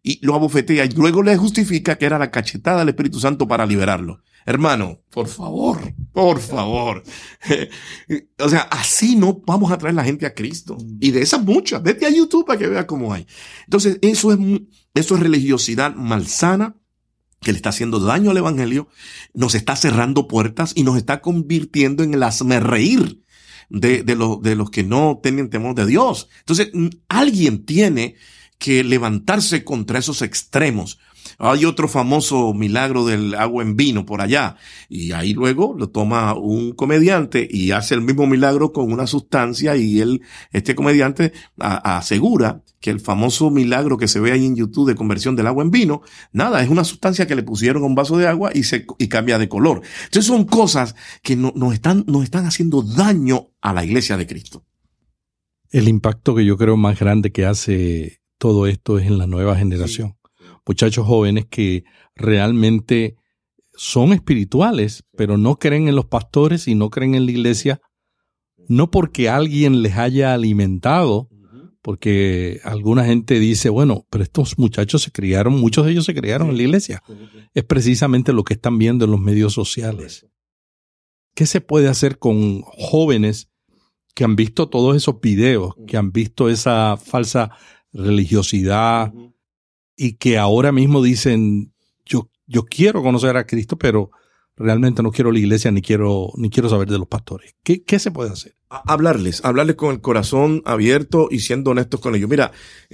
y 0.08 0.26
lo 0.26 0.36
abofetea 0.36 0.86
y 0.86 0.90
luego 0.90 1.22
le 1.22 1.36
justifica 1.36 1.98
que 1.98 2.06
era 2.06 2.18
la 2.18 2.32
cachetada 2.32 2.80
del 2.80 2.90
Espíritu 2.90 3.20
Santo 3.20 3.48
para 3.48 3.66
liberarlo. 3.66 4.22
Hermano, 4.46 5.02
por 5.10 5.28
favor, 5.28 5.94
por 6.18 6.42
favor. 6.42 7.04
o 8.40 8.50
sea, 8.50 8.62
así 8.72 9.16
no 9.16 9.40
vamos 9.46 9.72
a 9.72 9.78
traer 9.78 9.94
la 9.94 10.04
gente 10.04 10.26
a 10.26 10.34
Cristo. 10.34 10.76
Y 11.00 11.12
de 11.12 11.22
esas 11.22 11.44
muchas, 11.44 11.84
vete 11.84 12.08
a 12.08 12.10
YouTube 12.10 12.44
para 12.44 12.58
que 12.58 12.66
vea 12.66 12.88
cómo 12.88 13.14
hay. 13.14 13.28
Entonces, 13.66 14.00
eso 14.02 14.34
es, 14.34 14.40
eso 14.96 15.14
es 15.14 15.22
religiosidad 15.22 15.94
malsana 15.94 16.76
que 17.40 17.52
le 17.52 17.58
está 17.58 17.70
haciendo 17.70 18.00
daño 18.00 18.32
al 18.32 18.38
evangelio, 18.38 18.88
nos 19.36 19.54
está 19.54 19.76
cerrando 19.76 20.28
puertas 20.28 20.72
y 20.74 20.82
nos 20.82 20.98
está 20.98 21.22
convirtiendo 21.22 22.02
en 22.02 22.16
el 22.16 22.24
asmerreír 22.24 23.22
de, 23.70 24.02
de, 24.02 24.16
de 24.42 24.56
los 24.56 24.72
que 24.72 24.84
no 24.84 25.20
tienen 25.22 25.52
temor 25.52 25.76
de 25.76 25.86
Dios. 25.86 26.30
Entonces, 26.40 26.72
alguien 27.10 27.64
tiene 27.64 28.16
que 28.58 28.84
levantarse 28.84 29.64
contra 29.64 30.00
esos 30.00 30.24
extremos. 30.24 30.98
Hay 31.40 31.66
otro 31.66 31.88
famoso 31.88 32.54
milagro 32.54 33.06
del 33.06 33.36
agua 33.36 33.64
en 33.64 33.76
vino 33.76 34.06
por 34.06 34.22
allá. 34.22 34.56
Y 34.90 35.12
ahí 35.12 35.34
luego 35.34 35.76
lo 35.78 35.90
toma 35.90 36.34
un 36.34 36.72
comediante 36.72 37.48
y 37.50 37.72
hace 37.72 37.94
el 37.94 38.02
mismo 38.02 38.26
milagro 38.26 38.72
con 38.74 38.92
una 38.92 39.06
sustancia 39.06 39.76
y 39.76 40.00
él, 40.00 40.22
este 40.52 40.74
comediante 40.74 41.34
asegura 41.60 42.64
que 42.80 42.90
el 42.90 43.00
famoso 43.00 43.52
milagro 43.52 43.98
que 43.98 44.08
se 44.08 44.20
ve 44.20 44.32
ahí 44.32 44.46
en 44.46 44.56
YouTube 44.56 44.88
de 44.88 44.96
conversión 44.96 45.36
del 45.36 45.48
agua 45.48 45.64
en 45.64 45.72
vino, 45.72 46.02
nada, 46.32 46.64
es 46.64 46.70
una 46.70 46.84
sustancia 46.84 47.28
que 47.28 47.36
le 47.36 47.44
pusieron 47.44 47.84
a 47.84 47.86
un 47.86 47.96
vaso 47.96 48.18
de 48.18 48.28
agua 48.28 48.52
y 48.54 48.64
se, 48.64 48.86
y 48.98 49.08
cambia 49.08 49.38
de 49.38 49.48
color. 49.50 49.82
Entonces 50.06 50.26
son 50.26 50.46
cosas 50.46 50.96
que 51.22 51.36
no, 51.36 51.54
nos 51.56 51.74
están, 51.74 52.04
nos 52.08 52.24
están 52.24 52.46
haciendo 52.46 52.82
daño 52.82 53.52
a 53.62 53.74
la 53.74 53.86
iglesia 53.86 54.18
de 54.18 54.26
Cristo. 54.26 54.66
El 55.70 55.88
impacto 55.88 56.34
que 56.34 56.46
yo 56.46 56.58
creo 56.58 56.78
más 56.78 57.00
grande 57.00 57.32
que 57.32 57.46
hace 57.46 58.22
todo 58.38 58.68
esto 58.68 59.00
es 59.00 59.08
en 59.08 59.18
la 59.18 59.28
nueva 59.28 59.56
generación. 59.56 60.17
Muchachos 60.68 61.08
jóvenes 61.08 61.46
que 61.50 61.86
realmente 62.16 63.16
son 63.74 64.12
espirituales, 64.12 65.06
pero 65.16 65.38
no 65.38 65.58
creen 65.60 65.88
en 65.88 65.96
los 65.96 66.06
pastores 66.06 66.68
y 66.68 66.76
no 66.76 66.90
creen 66.90 67.16
en 67.16 67.26
la 67.26 67.32
iglesia, 67.32 67.82
no 68.68 68.92
porque 68.92 69.30
alguien 69.30 69.82
les 69.82 69.96
haya 69.96 70.34
alimentado, 70.34 71.30
porque 71.82 72.60
alguna 72.64 73.06
gente 73.06 73.40
dice, 73.40 73.70
bueno, 73.70 74.06
pero 74.10 74.24
estos 74.24 74.58
muchachos 74.58 75.04
se 75.04 75.12
criaron, 75.12 75.58
muchos 75.58 75.86
de 75.86 75.92
ellos 75.94 76.06
se 76.06 76.14
criaron 76.14 76.50
en 76.50 76.58
la 76.58 76.64
iglesia. 76.64 77.02
Es 77.54 77.64
precisamente 77.64 78.34
lo 78.34 78.44
que 78.44 78.56
están 78.56 78.78
viendo 78.78 79.06
en 79.06 79.12
los 79.12 79.22
medios 79.22 79.54
sociales. 79.54 80.28
¿Qué 81.34 81.46
se 81.46 81.62
puede 81.62 81.88
hacer 81.88 82.18
con 82.18 82.62
jóvenes 82.64 83.50
que 84.16 84.26
han 84.26 84.36
visto 84.36 84.68
todos 84.68 84.98
esos 84.98 85.22
videos, 85.22 85.76
que 85.86 85.96
han 85.96 86.12
visto 86.12 86.50
esa 86.50 86.98
falsa 86.98 87.52
religiosidad 87.94 89.14
y 89.98 90.14
que 90.14 90.38
ahora 90.38 90.72
mismo 90.72 91.02
dicen, 91.02 91.74
yo 92.06 92.30
yo 92.48 92.64
quiero 92.64 93.04
conocer 93.04 93.36
a 93.38 93.46
Cristo, 93.46 93.78
pero 93.78 94.10
realmente 94.56 95.04
no 95.04 95.12
quiero 95.12 95.32
la 95.32 95.40
iglesia 95.40 95.70
ni 95.70 95.82
quiero, 95.82 96.32
ni 96.36 96.50
quiero 96.50 96.70
saber 96.70 96.90
de 96.90 96.98
los 96.98 97.08
pastores. 97.08 97.56
¿Qué, 97.62 97.84
qué 97.84 98.00
se 98.00 98.10
puede 98.10 98.32
hacer? 98.32 98.56
Hablarles, 98.70 99.46
hablarles 99.46 99.76
con 99.76 99.92
el 99.92 100.02
corazón 100.02 100.62
abierto 100.66 101.28
y 101.30 101.40
siendo 101.40 101.72
honestos 101.72 102.00
con 102.00 102.16
ellos. 102.16 102.30
Mira, 102.30 102.52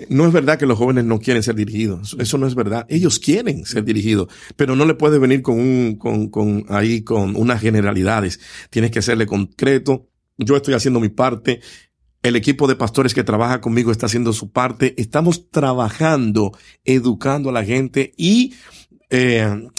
no 0.10 0.28
es 0.28 0.34
verdad 0.34 0.60
que 0.60 0.66
los 0.66 0.78
jóvenes 0.78 1.06
no 1.06 1.20
quieren 1.20 1.42
ser 1.42 1.56
dirigidos. 1.56 2.16
Eso 2.20 2.38
no 2.38 2.46
es 2.46 2.54
verdad. 2.54 2.86
Ellos 2.90 3.20
quieren 3.20 3.66
ser 3.66 3.84
dirigidos, 3.84 4.28
pero 4.56 4.76
no 4.76 4.86
le 4.86 4.94
puedes 4.96 5.20
venir 5.20 5.42
con 5.42 5.60
un, 5.60 5.96
con, 5.96 6.30
con 6.30 6.66
ahí, 6.70 7.04
con 7.04 7.36
unas 7.36 7.62
generalidades. 7.62 8.40
Tienes 8.70 8.92
que 8.92 9.02
serle 9.02 9.26
concreto. 9.26 10.10
Yo 10.38 10.56
estoy 10.56 10.74
haciendo 10.74 11.00
mi 11.00 11.10
parte. 11.10 11.62
El 12.24 12.36
equipo 12.36 12.68
de 12.68 12.76
pastores 12.76 13.14
que 13.14 13.24
trabaja 13.24 13.62
conmigo 13.62 13.92
está 13.92 14.06
haciendo 14.06 14.34
su 14.34 14.52
parte. 14.52 14.96
Estamos 14.98 15.50
trabajando, 15.52 16.58
educando 16.86 17.50
a 17.50 17.54
la 17.54 17.66
gente 17.66 18.14
y 18.18 18.54
eh, 19.10 19.70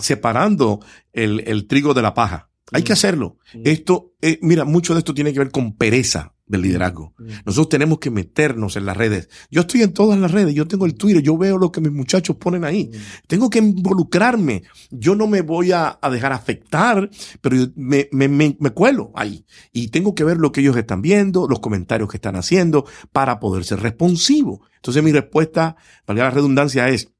separando 0.00 0.80
el, 1.12 1.44
el, 1.46 1.66
trigo 1.66 1.94
de 1.94 2.02
la 2.02 2.14
paja. 2.14 2.50
Hay 2.72 2.82
que 2.82 2.92
mm. 2.92 2.94
hacerlo. 2.94 3.36
Mm. 3.54 3.60
Esto, 3.64 4.14
eh, 4.22 4.38
mira, 4.42 4.64
mucho 4.64 4.94
de 4.94 5.00
esto 5.00 5.14
tiene 5.14 5.32
que 5.32 5.38
ver 5.38 5.50
con 5.50 5.76
pereza 5.76 6.34
del 6.46 6.62
liderazgo. 6.62 7.12
Mm. 7.18 7.24
Nosotros 7.44 7.68
tenemos 7.68 7.98
que 7.98 8.10
meternos 8.10 8.76
en 8.76 8.86
las 8.86 8.96
redes. 8.96 9.28
Yo 9.50 9.62
estoy 9.62 9.82
en 9.82 9.92
todas 9.92 10.18
las 10.18 10.30
redes, 10.30 10.54
yo 10.54 10.66
tengo 10.66 10.86
el 10.86 10.94
Twitter, 10.94 11.22
yo 11.22 11.36
veo 11.36 11.58
lo 11.58 11.72
que 11.72 11.80
mis 11.80 11.92
muchachos 11.92 12.36
ponen 12.36 12.64
ahí. 12.64 12.90
Tengo 13.26 13.50
que 13.50 13.58
involucrarme. 13.58 14.62
Yo 14.90 15.14
no 15.14 15.26
me 15.26 15.42
voy 15.42 15.72
a, 15.72 15.98
a 16.00 16.10
dejar 16.10 16.32
afectar, 16.32 17.10
pero 17.40 17.56
me, 17.74 18.08
me, 18.12 18.28
me, 18.28 18.56
me, 18.58 18.70
cuelo 18.70 19.10
ahí. 19.14 19.44
Y 19.72 19.88
tengo 19.88 20.14
que 20.14 20.24
ver 20.24 20.36
lo 20.36 20.52
que 20.52 20.60
ellos 20.60 20.76
están 20.76 21.02
viendo, 21.02 21.48
los 21.48 21.60
comentarios 21.60 22.08
que 22.08 22.16
están 22.16 22.36
haciendo, 22.36 22.86
para 23.12 23.40
poder 23.40 23.64
ser 23.64 23.80
responsivo. 23.80 24.62
Entonces 24.76 25.02
mi 25.02 25.12
respuesta, 25.12 25.76
para 26.04 26.24
la 26.24 26.30
redundancia, 26.30 26.88
es, 26.88 27.12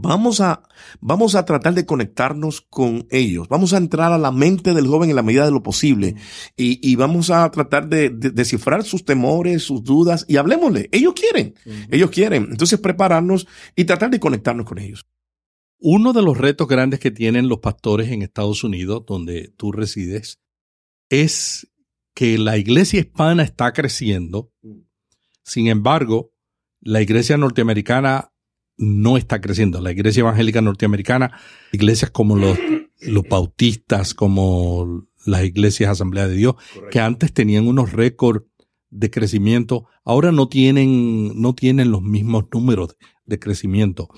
Vamos 0.00 0.40
a, 0.40 0.62
vamos 1.00 1.34
a 1.34 1.44
tratar 1.44 1.74
de 1.74 1.86
conectarnos 1.86 2.60
con 2.62 3.06
ellos. 3.10 3.48
Vamos 3.48 3.72
a 3.72 3.78
entrar 3.78 4.12
a 4.12 4.18
la 4.18 4.32
mente 4.32 4.74
del 4.74 4.86
joven 4.86 5.10
en 5.10 5.16
la 5.16 5.22
medida 5.22 5.44
de 5.44 5.50
lo 5.50 5.62
posible. 5.62 6.16
Y, 6.56 6.78
y 6.88 6.96
vamos 6.96 7.30
a 7.30 7.50
tratar 7.50 7.88
de, 7.88 8.10
descifrar 8.10 8.84
sus 8.84 9.04
temores, 9.04 9.62
sus 9.62 9.82
dudas 9.82 10.24
y 10.28 10.36
hablemosle. 10.36 10.88
Ellos 10.92 11.14
quieren. 11.14 11.54
Ellos 11.90 12.10
quieren. 12.10 12.48
Entonces 12.50 12.78
prepararnos 12.78 13.46
y 13.76 13.84
tratar 13.84 14.10
de 14.10 14.20
conectarnos 14.20 14.66
con 14.66 14.78
ellos. 14.78 15.06
Uno 15.78 16.12
de 16.12 16.22
los 16.22 16.38
retos 16.38 16.68
grandes 16.68 17.00
que 17.00 17.10
tienen 17.10 17.48
los 17.48 17.58
pastores 17.58 18.10
en 18.10 18.22
Estados 18.22 18.62
Unidos, 18.62 19.04
donde 19.06 19.52
tú 19.56 19.72
resides, 19.72 20.38
es 21.08 21.68
que 22.14 22.38
la 22.38 22.56
iglesia 22.56 23.00
hispana 23.00 23.42
está 23.42 23.72
creciendo. 23.72 24.52
Sin 25.42 25.66
embargo, 25.66 26.32
la 26.80 27.02
iglesia 27.02 27.36
norteamericana 27.36 28.31
no 28.82 29.16
está 29.16 29.40
creciendo. 29.40 29.80
La 29.80 29.92
iglesia 29.92 30.20
evangélica 30.20 30.60
norteamericana, 30.60 31.38
iglesias 31.72 32.10
como 32.10 32.36
los, 32.36 32.58
los 33.00 33.24
bautistas, 33.28 34.12
como 34.12 35.06
las 35.24 35.44
iglesias 35.44 35.90
Asamblea 35.90 36.26
de 36.26 36.36
Dios, 36.36 36.56
que 36.90 37.00
antes 37.00 37.32
tenían 37.32 37.68
unos 37.68 37.92
récords 37.92 38.44
de 38.90 39.10
crecimiento, 39.10 39.86
ahora 40.04 40.32
no 40.32 40.48
tienen, 40.48 41.40
no 41.40 41.54
tienen 41.54 41.90
los 41.90 42.02
mismos 42.02 42.44
números 42.52 42.96
de 43.24 43.38
crecimiento. 43.38 44.08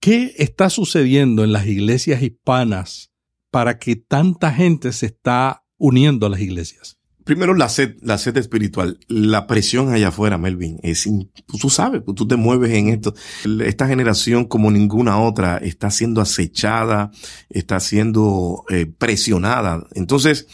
¿Qué 0.00 0.34
está 0.36 0.70
sucediendo 0.70 1.42
en 1.42 1.52
las 1.52 1.66
iglesias 1.66 2.22
hispanas 2.22 3.10
para 3.50 3.78
que 3.78 3.96
tanta 3.96 4.52
gente 4.52 4.92
se 4.92 5.06
está 5.06 5.64
uniendo 5.78 6.26
a 6.26 6.30
las 6.30 6.40
iglesias? 6.40 6.97
Primero, 7.28 7.52
la 7.52 7.68
sed, 7.68 7.96
la 8.00 8.16
sed 8.16 8.38
espiritual. 8.38 9.00
La 9.06 9.46
presión 9.46 9.92
allá 9.92 10.08
afuera, 10.08 10.38
Melvin, 10.38 10.80
es, 10.82 11.06
tú 11.60 11.68
sabes, 11.68 12.00
tú 12.16 12.26
te 12.26 12.36
mueves 12.36 12.72
en 12.72 12.88
esto. 12.88 13.12
Esta 13.66 13.86
generación, 13.86 14.46
como 14.46 14.70
ninguna 14.70 15.20
otra, 15.20 15.58
está 15.58 15.90
siendo 15.90 16.22
acechada, 16.22 17.10
está 17.50 17.80
siendo 17.80 18.64
eh, 18.70 18.86
presionada. 18.86 19.86
Entonces, 19.92 20.46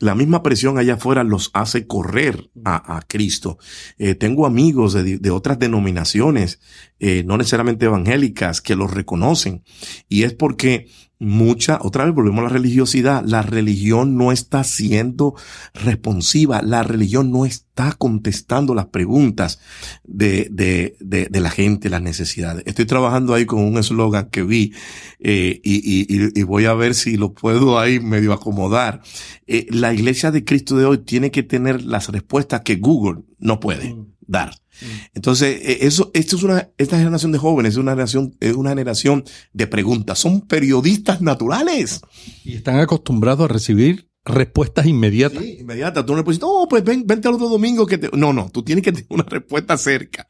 la 0.00 0.14
misma 0.14 0.42
presión 0.42 0.76
allá 0.76 0.96
afuera 0.96 1.24
los 1.24 1.50
hace 1.54 1.86
correr 1.86 2.50
a, 2.62 3.00
Cristo. 3.08 3.56
Eh, 3.96 4.14
tengo 4.14 4.44
amigos 4.44 4.92
de, 4.92 5.30
otras 5.30 5.58
denominaciones, 5.58 6.60
eh, 6.98 7.22
no 7.24 7.38
necesariamente 7.38 7.86
evangélicas, 7.86 8.60
que 8.60 8.76
los 8.76 8.92
reconocen. 8.92 9.64
Y 10.10 10.24
es 10.24 10.34
porque 10.34 10.88
mucha, 11.18 11.78
otra 11.82 12.04
vez 12.04 12.14
volvemos 12.14 12.40
a 12.40 12.42
la 12.44 12.48
religiosidad, 12.48 13.24
la 13.24 13.42
religión 13.42 14.16
no 14.16 14.30
está 14.30 14.62
siendo 14.62 15.34
responsiva, 15.74 16.62
la 16.62 16.82
religión 16.84 17.32
no 17.32 17.44
está 17.44 17.92
contestando 17.92 18.74
las 18.74 18.86
preguntas 18.86 19.60
de, 20.04 20.48
de, 20.50 20.96
de, 21.00 21.40
la 21.40 21.50
gente, 21.50 21.90
las 21.90 22.02
necesidades. 22.02 22.62
Estoy 22.66 22.86
trabajando 22.86 23.34
ahí 23.34 23.46
con 23.46 23.60
un 23.60 23.78
eslogan 23.78 24.30
que 24.30 24.42
vi 24.42 24.72
eh, 25.18 25.60
y, 25.64 25.76
y, 25.76 26.40
y, 26.40 26.42
voy 26.44 26.66
a 26.66 26.74
ver 26.74 26.94
si 26.94 27.16
lo 27.16 27.32
puedo 27.32 27.78
ahí 27.78 28.00
medio 28.00 28.32
acomodar. 28.32 29.02
Eh, 29.46 29.66
la 29.70 29.92
iglesia 29.92 30.30
de 30.30 30.44
Cristo 30.44 30.76
de 30.76 30.84
hoy 30.84 30.98
tiene 30.98 31.30
que 31.30 31.42
tener 31.42 31.82
las 31.82 32.08
respuestas 32.08 32.60
que 32.62 32.76
Google 32.76 33.22
no 33.38 33.58
puede 33.60 33.94
mm. 33.94 34.06
dar. 34.26 34.52
Mm. 34.80 34.86
Entonces, 35.14 35.60
e, 35.62 35.86
eso, 35.86 36.10
esto 36.14 36.36
es 36.36 36.42
una, 36.42 36.70
esta 36.78 36.98
generación 36.98 37.32
de 37.32 37.38
jóvenes 37.38 37.74
es 37.74 37.78
una 37.78 37.92
generación, 37.92 38.36
es 38.40 38.54
una 38.54 38.70
generación 38.70 39.24
de 39.52 39.66
preguntas. 39.66 40.18
Son 40.18 40.42
periodistas 40.42 41.20
naturales. 41.20 42.00
Y 42.44 42.54
están 42.54 42.80
acostumbrados 42.80 43.44
a 43.44 43.52
recibir 43.52 44.08
respuestas 44.24 44.86
inmediatas. 44.86 45.42
Sí, 45.42 45.58
inmediatas. 45.60 46.04
Tú 46.04 46.12
no 46.12 46.18
le 46.18 46.24
puedes 46.24 46.38
decir, 46.38 46.52
no, 46.52 46.66
pues 46.68 46.84
ven, 46.84 47.06
vente 47.06 47.28
al 47.28 47.34
otro 47.34 47.48
domingo 47.48 47.86
que 47.86 47.98
te... 47.98 48.10
No, 48.16 48.32
no, 48.32 48.50
tú 48.50 48.62
tienes 48.62 48.84
que 48.84 48.92
tener 48.92 49.06
una 49.10 49.24
respuesta 49.24 49.76
cerca. 49.78 50.26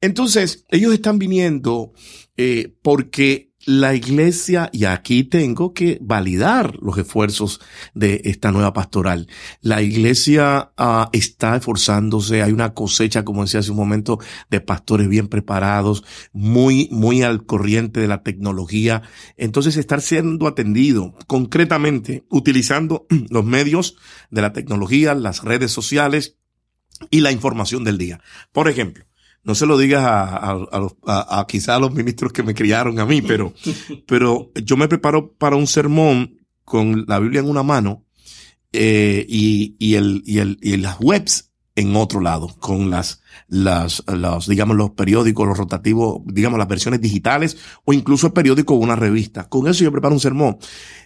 Entonces, 0.00 0.64
ellos 0.68 0.92
están 0.92 1.18
viniendo 1.18 1.92
eh, 2.36 2.74
porque 2.82 3.45
la 3.66 3.94
iglesia, 3.94 4.70
y 4.72 4.84
aquí 4.84 5.24
tengo 5.24 5.74
que 5.74 5.98
validar 6.00 6.76
los 6.80 6.96
esfuerzos 6.98 7.60
de 7.94 8.20
esta 8.24 8.52
nueva 8.52 8.72
pastoral. 8.72 9.26
La 9.60 9.82
iglesia 9.82 10.70
uh, 10.78 11.08
está 11.12 11.56
esforzándose, 11.56 12.42
hay 12.42 12.52
una 12.52 12.74
cosecha, 12.74 13.24
como 13.24 13.42
decía 13.42 13.60
hace 13.60 13.72
un 13.72 13.76
momento, 13.76 14.20
de 14.50 14.60
pastores 14.60 15.08
bien 15.08 15.26
preparados, 15.26 16.04
muy, 16.32 16.88
muy 16.92 17.22
al 17.22 17.44
corriente 17.44 17.98
de 17.98 18.06
la 18.06 18.22
tecnología. 18.22 19.02
Entonces, 19.36 19.76
estar 19.76 20.00
siendo 20.00 20.46
atendido 20.46 21.14
concretamente, 21.26 22.24
utilizando 22.30 23.06
los 23.30 23.44
medios 23.44 23.96
de 24.30 24.42
la 24.42 24.52
tecnología, 24.52 25.14
las 25.14 25.42
redes 25.42 25.72
sociales 25.72 26.38
y 27.10 27.20
la 27.20 27.32
información 27.32 27.82
del 27.82 27.98
día. 27.98 28.20
Por 28.52 28.68
ejemplo, 28.68 29.04
no 29.46 29.54
se 29.54 29.64
lo 29.64 29.78
digas 29.78 30.02
a, 30.04 30.50
a, 31.06 31.40
a, 31.40 31.46
quizá 31.46 31.76
a 31.76 31.78
los 31.78 31.94
ministros 31.94 32.32
que 32.32 32.42
me 32.42 32.52
criaron 32.52 32.98
a 32.98 33.06
mí, 33.06 33.22
pero, 33.22 33.54
pero 34.06 34.50
yo 34.54 34.76
me 34.76 34.88
preparo 34.88 35.32
para 35.32 35.54
un 35.54 35.68
sermón 35.68 36.40
con 36.64 37.04
la 37.06 37.20
Biblia 37.20 37.40
en 37.40 37.48
una 37.48 37.62
mano 37.62 38.04
eh, 38.72 39.24
y, 39.28 39.76
y, 39.78 39.94
el, 39.94 40.22
y, 40.26 40.38
el, 40.38 40.58
y 40.60 40.76
las 40.78 40.98
webs 41.00 41.52
en 41.76 41.94
otro 41.94 42.20
lado, 42.20 42.56
con 42.58 42.90
las, 42.90 43.22
las, 43.46 44.02
los, 44.08 44.48
digamos, 44.48 44.76
los 44.76 44.90
periódicos, 44.90 45.46
los 45.46 45.58
rotativos, 45.58 46.22
digamos, 46.24 46.58
las 46.58 46.68
versiones 46.68 47.00
digitales 47.00 47.56
o 47.84 47.92
incluso 47.92 48.26
el 48.26 48.32
periódico 48.32 48.74
o 48.74 48.78
una 48.78 48.96
revista. 48.96 49.48
Con 49.48 49.68
eso 49.68 49.84
yo 49.84 49.92
preparo 49.92 50.14
un 50.14 50.20
sermón. 50.20 50.58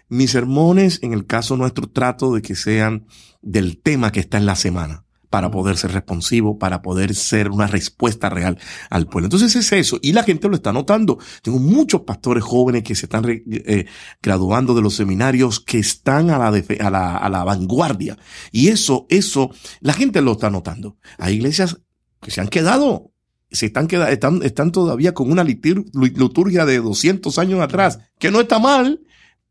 Mis 0.08 0.30
sermones, 0.30 1.00
en 1.02 1.12
el 1.12 1.26
caso 1.26 1.56
nuestro, 1.58 1.88
trato 1.90 2.32
de 2.34 2.40
que 2.40 2.54
sean 2.54 3.04
del 3.42 3.82
tema 3.82 4.12
que 4.12 4.20
está 4.20 4.38
en 4.38 4.46
la 4.46 4.56
semana 4.56 5.04
para 5.30 5.50
poder 5.52 5.76
ser 5.76 5.92
responsivo, 5.92 6.58
para 6.58 6.82
poder 6.82 7.14
ser 7.14 7.50
una 7.50 7.68
respuesta 7.68 8.28
real 8.28 8.58
al 8.90 9.06
pueblo. 9.06 9.26
Entonces 9.26 9.54
es 9.54 9.72
eso, 9.72 9.98
y 10.02 10.12
la 10.12 10.24
gente 10.24 10.48
lo 10.48 10.56
está 10.56 10.72
notando. 10.72 11.18
Tengo 11.42 11.60
muchos 11.60 12.02
pastores 12.02 12.42
jóvenes 12.42 12.82
que 12.82 12.96
se 12.96 13.06
están 13.06 13.24
eh, 13.28 13.86
graduando 14.20 14.74
de 14.74 14.82
los 14.82 14.96
seminarios, 14.96 15.60
que 15.60 15.78
están 15.78 16.30
a 16.30 16.50
la, 16.50 17.44
vanguardia. 17.44 18.18
Y 18.50 18.68
eso, 18.68 19.06
eso, 19.08 19.50
la 19.80 19.92
gente 19.92 20.20
lo 20.20 20.32
está 20.32 20.50
notando. 20.50 20.98
Hay 21.18 21.36
iglesias 21.36 21.80
que 22.20 22.30
se 22.30 22.40
han 22.40 22.48
quedado 22.48 23.12
se 23.52 23.66
están, 23.66 23.88
quedando, 23.88 24.12
están, 24.12 24.42
están 24.44 24.70
todavía 24.70 25.12
con 25.12 25.28
una 25.28 25.42
liturgia 25.42 26.64
de 26.64 26.78
200 26.78 27.36
años 27.36 27.60
atrás, 27.60 27.98
que 28.20 28.30
no 28.30 28.40
está 28.40 28.60
mal, 28.60 29.00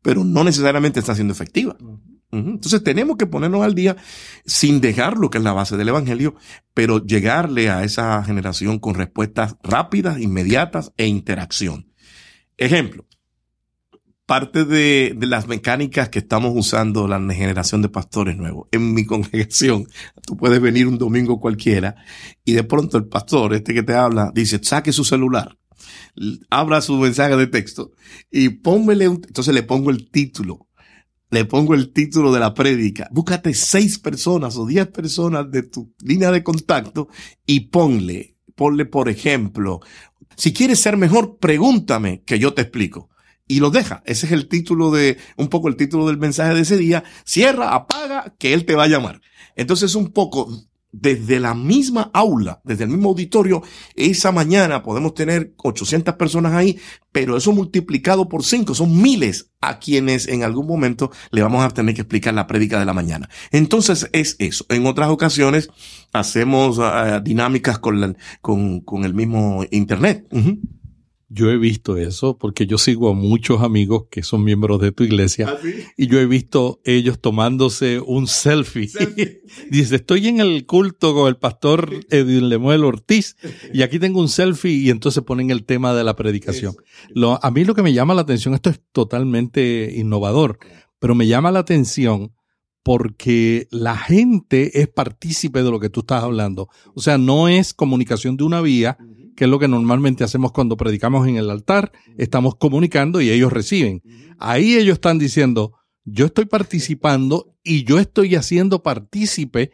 pero 0.00 0.24
no 0.24 0.42
necesariamente 0.42 1.00
está 1.00 1.14
siendo 1.14 1.34
efectiva. 1.34 1.76
Entonces 2.32 2.84
tenemos 2.84 3.16
que 3.16 3.26
ponernos 3.26 3.62
al 3.62 3.74
día 3.74 3.96
sin 4.44 4.80
dejar 4.80 5.16
lo 5.16 5.30
que 5.30 5.38
es 5.38 5.44
la 5.44 5.52
base 5.52 5.76
del 5.76 5.88
Evangelio, 5.88 6.36
pero 6.74 7.04
llegarle 7.04 7.70
a 7.70 7.82
esa 7.82 8.22
generación 8.22 8.78
con 8.78 8.94
respuestas 8.94 9.56
rápidas, 9.62 10.20
inmediatas 10.20 10.92
e 10.96 11.06
interacción. 11.06 11.92
Ejemplo, 12.56 13.06
parte 14.30 14.64
de, 14.64 15.16
las 15.22 15.48
mecánicas 15.48 16.08
que 16.08 16.20
estamos 16.20 16.52
usando 16.54 17.08
la 17.08 17.18
generación 17.34 17.82
de 17.82 17.88
pastores 17.88 18.36
nuevos. 18.36 18.68
En 18.70 18.94
mi 18.94 19.04
congregación, 19.04 19.88
tú 20.24 20.36
puedes 20.36 20.60
venir 20.60 20.86
un 20.86 20.98
domingo 20.98 21.40
cualquiera 21.40 21.96
y 22.44 22.52
de 22.52 22.62
pronto 22.62 22.96
el 22.96 23.06
pastor, 23.06 23.54
este 23.54 23.74
que 23.74 23.82
te 23.82 23.94
habla, 23.94 24.30
dice, 24.32 24.60
saque 24.62 24.92
su 24.92 25.02
celular, 25.02 25.58
abra 26.48 26.80
su 26.80 26.96
mensaje 26.96 27.34
de 27.34 27.48
texto 27.48 27.90
y 28.30 28.50
pónmele 28.50 29.08
un, 29.08 29.16
entonces 29.16 29.52
le 29.52 29.64
pongo 29.64 29.90
el 29.90 30.08
título 30.12 30.68
le 31.30 31.44
pongo 31.44 31.74
el 31.74 31.92
título 31.92 32.32
de 32.32 32.40
la 32.40 32.54
prédica. 32.54 33.08
Búscate 33.12 33.54
seis 33.54 33.98
personas 33.98 34.56
o 34.56 34.66
diez 34.66 34.86
personas 34.88 35.50
de 35.50 35.62
tu 35.62 35.94
línea 36.02 36.30
de 36.30 36.42
contacto 36.42 37.08
y 37.46 37.60
ponle, 37.60 38.36
ponle 38.54 38.84
por 38.84 39.08
ejemplo, 39.08 39.80
si 40.36 40.52
quieres 40.52 40.80
ser 40.80 40.96
mejor, 40.96 41.38
pregúntame 41.38 42.22
que 42.24 42.38
yo 42.38 42.54
te 42.54 42.62
explico. 42.62 43.08
y 43.46 43.58
los 43.58 43.72
deja. 43.72 44.00
Ese 44.06 44.26
es 44.26 44.32
el 44.32 44.46
título 44.48 44.92
de, 44.92 45.18
un 45.36 45.48
poco 45.48 45.66
el 45.66 45.74
título 45.74 46.06
del 46.06 46.18
mensaje 46.18 46.54
de 46.54 46.60
ese 46.60 46.76
día. 46.76 47.02
Cierra, 47.24 47.74
apaga, 47.74 48.36
que 48.38 48.54
él 48.54 48.64
te 48.64 48.76
va 48.76 48.84
a 48.84 48.88
llamar. 48.88 49.20
Entonces 49.56 49.96
un 49.96 50.12
poco 50.12 50.69
desde 50.92 51.40
la 51.40 51.54
misma 51.54 52.10
aula, 52.12 52.60
desde 52.64 52.84
el 52.84 52.90
mismo 52.90 53.10
auditorio, 53.10 53.62
esa 53.94 54.32
mañana 54.32 54.82
podemos 54.82 55.14
tener 55.14 55.54
800 55.56 56.14
personas 56.14 56.52
ahí, 56.54 56.78
pero 57.12 57.36
eso 57.36 57.52
multiplicado 57.52 58.28
por 58.28 58.44
5 58.44 58.74
son 58.74 59.00
miles 59.00 59.50
a 59.60 59.78
quienes 59.78 60.26
en 60.28 60.42
algún 60.42 60.66
momento 60.66 61.10
le 61.30 61.42
vamos 61.42 61.64
a 61.64 61.70
tener 61.70 61.94
que 61.94 62.02
explicar 62.02 62.34
la 62.34 62.46
prédica 62.46 62.78
de 62.78 62.86
la 62.86 62.94
mañana. 62.94 63.28
Entonces 63.50 64.08
es 64.12 64.36
eso. 64.38 64.64
En 64.68 64.86
otras 64.86 65.10
ocasiones 65.10 65.68
hacemos 66.12 66.78
uh, 66.78 67.20
dinámicas 67.22 67.78
con, 67.78 68.16
con, 68.40 68.80
con, 68.80 69.04
el 69.04 69.14
mismo 69.14 69.64
Internet. 69.70 70.26
Yo 71.32 71.48
he 71.48 71.56
visto 71.58 71.96
eso 71.96 72.36
porque 72.36 72.66
yo 72.66 72.76
sigo 72.76 73.08
a 73.08 73.14
muchos 73.14 73.62
amigos 73.62 74.06
que 74.10 74.24
son 74.24 74.42
miembros 74.42 74.80
de 74.80 74.90
tu 74.90 75.04
iglesia 75.04 75.46
¿Ah, 75.48 75.58
sí? 75.62 75.84
y 75.96 76.08
yo 76.08 76.18
he 76.18 76.26
visto 76.26 76.80
ellos 76.84 77.20
tomándose 77.20 78.00
un 78.00 78.26
selfie. 78.26 78.88
selfie. 78.88 79.42
Dice, 79.70 79.94
estoy 79.94 80.26
en 80.26 80.40
el 80.40 80.66
culto 80.66 81.14
con 81.14 81.28
el 81.28 81.36
pastor 81.36 82.04
Edwin 82.10 82.48
Lemuel 82.48 82.84
Ortiz 82.84 83.36
y 83.72 83.82
aquí 83.82 84.00
tengo 84.00 84.20
un 84.20 84.28
selfie 84.28 84.72
y 84.72 84.90
entonces 84.90 85.22
ponen 85.22 85.52
el 85.52 85.64
tema 85.64 85.94
de 85.94 86.02
la 86.02 86.16
predicación. 86.16 86.74
Lo, 87.14 87.38
a 87.44 87.50
mí 87.52 87.64
lo 87.64 87.76
que 87.76 87.82
me 87.82 87.92
llama 87.92 88.14
la 88.14 88.22
atención, 88.22 88.54
esto 88.54 88.70
es 88.70 88.80
totalmente 88.90 89.94
innovador, 89.96 90.58
pero 90.98 91.14
me 91.14 91.28
llama 91.28 91.52
la 91.52 91.60
atención 91.60 92.32
porque 92.82 93.68
la 93.70 93.96
gente 93.96 94.80
es 94.80 94.88
partícipe 94.88 95.62
de 95.62 95.70
lo 95.70 95.78
que 95.78 95.90
tú 95.90 96.00
estás 96.00 96.24
hablando. 96.24 96.68
O 96.94 97.00
sea, 97.00 97.18
no 97.18 97.46
es 97.46 97.74
comunicación 97.74 98.36
de 98.36 98.44
una 98.44 98.60
vía, 98.60 98.98
que 99.40 99.44
es 99.44 99.50
lo 99.50 99.58
que 99.58 99.68
normalmente 99.68 100.22
hacemos 100.22 100.52
cuando 100.52 100.76
predicamos 100.76 101.26
en 101.26 101.36
el 101.38 101.48
altar. 101.48 101.92
Estamos 102.18 102.56
comunicando 102.56 103.22
y 103.22 103.30
ellos 103.30 103.50
reciben. 103.50 104.02
Ahí 104.38 104.76
ellos 104.76 104.96
están 104.96 105.18
diciendo, 105.18 105.72
yo 106.04 106.26
estoy 106.26 106.44
participando 106.44 107.56
y 107.64 107.84
yo 107.84 107.98
estoy 107.98 108.34
haciendo 108.34 108.82
partícipe 108.82 109.70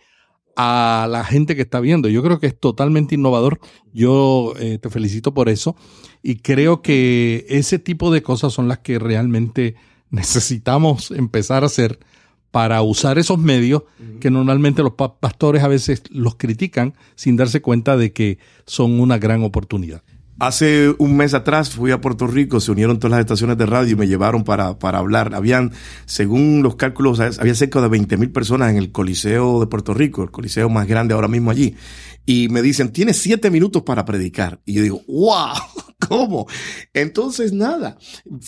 a 0.55 1.09
la 1.11 1.24
gente 1.24 1.57
que 1.57 1.62
está 1.62 1.81
viendo. 1.81 2.09
Yo 2.09 2.22
creo 2.22 2.38
que 2.38 2.46
es 2.46 2.57
totalmente 2.57 3.16
innovador. 3.16 3.59
Yo 3.92 4.52
eh, 4.61 4.79
te 4.79 4.88
felicito 4.88 5.35
por 5.35 5.48
eso. 5.48 5.74
Y 6.22 6.37
creo 6.37 6.81
que 6.81 7.44
ese 7.48 7.81
tipo 7.81 8.12
de 8.12 8.22
cosas 8.22 8.52
son 8.52 8.68
las 8.68 8.79
que 8.79 9.00
realmente 9.00 9.74
necesitamos 10.11 11.11
empezar 11.11 11.64
a 11.64 11.66
hacer 11.66 11.98
para 12.57 12.81
usar 12.81 13.19
esos 13.19 13.38
medios 13.38 13.83
que 14.19 14.31
normalmente 14.31 14.83
los 14.83 14.95
pastores 14.95 15.62
a 15.62 15.69
veces 15.69 16.05
los 16.09 16.37
critican 16.37 16.95
sin 17.14 17.37
darse 17.37 17.61
cuenta 17.61 17.99
de 17.99 18.14
que 18.14 18.38
son 18.64 18.99
una 18.99 19.19
gran 19.19 19.42
oportunidad. 19.42 20.03
Hace 20.38 20.95
un 20.97 21.19
mes 21.19 21.35
atrás 21.35 21.69
fui 21.69 21.90
a 21.90 22.01
Puerto 22.01 22.27
Rico, 22.27 22.59
se 22.61 22.71
unieron 22.71 22.99
todas 22.99 23.11
las 23.11 23.21
estaciones 23.21 23.59
de 23.59 23.66
radio 23.66 23.92
y 23.92 23.97
me 23.97 24.09
llevaron 24.09 24.42
para, 24.42 24.79
para 24.79 25.01
hablar. 25.01 25.35
Habían, 25.35 25.73
según 26.07 26.62
los 26.62 26.77
cálculos, 26.77 27.21
había 27.21 27.55
cerca 27.55 27.83
de 27.83 27.88
20 27.88 28.16
mil 28.16 28.31
personas 28.31 28.71
en 28.71 28.79
el 28.79 28.90
Coliseo 28.90 29.61
de 29.61 29.66
Puerto 29.66 29.92
Rico, 29.92 30.23
el 30.23 30.31
Coliseo 30.31 30.71
más 30.71 30.87
grande 30.87 31.12
ahora 31.12 31.29
mismo 31.29 31.51
allí. 31.51 31.77
Y 32.25 32.49
me 32.49 32.62
dicen, 32.62 32.90
tienes 32.90 33.19
siete 33.19 33.51
minutos 33.51 33.83
para 33.83 34.07
predicar. 34.07 34.62
Y 34.64 34.73
yo 34.73 34.83
digo, 34.83 35.03
wow, 35.09 35.59
¿cómo? 36.09 36.47
Entonces, 36.92 37.53
nada. 37.53 37.99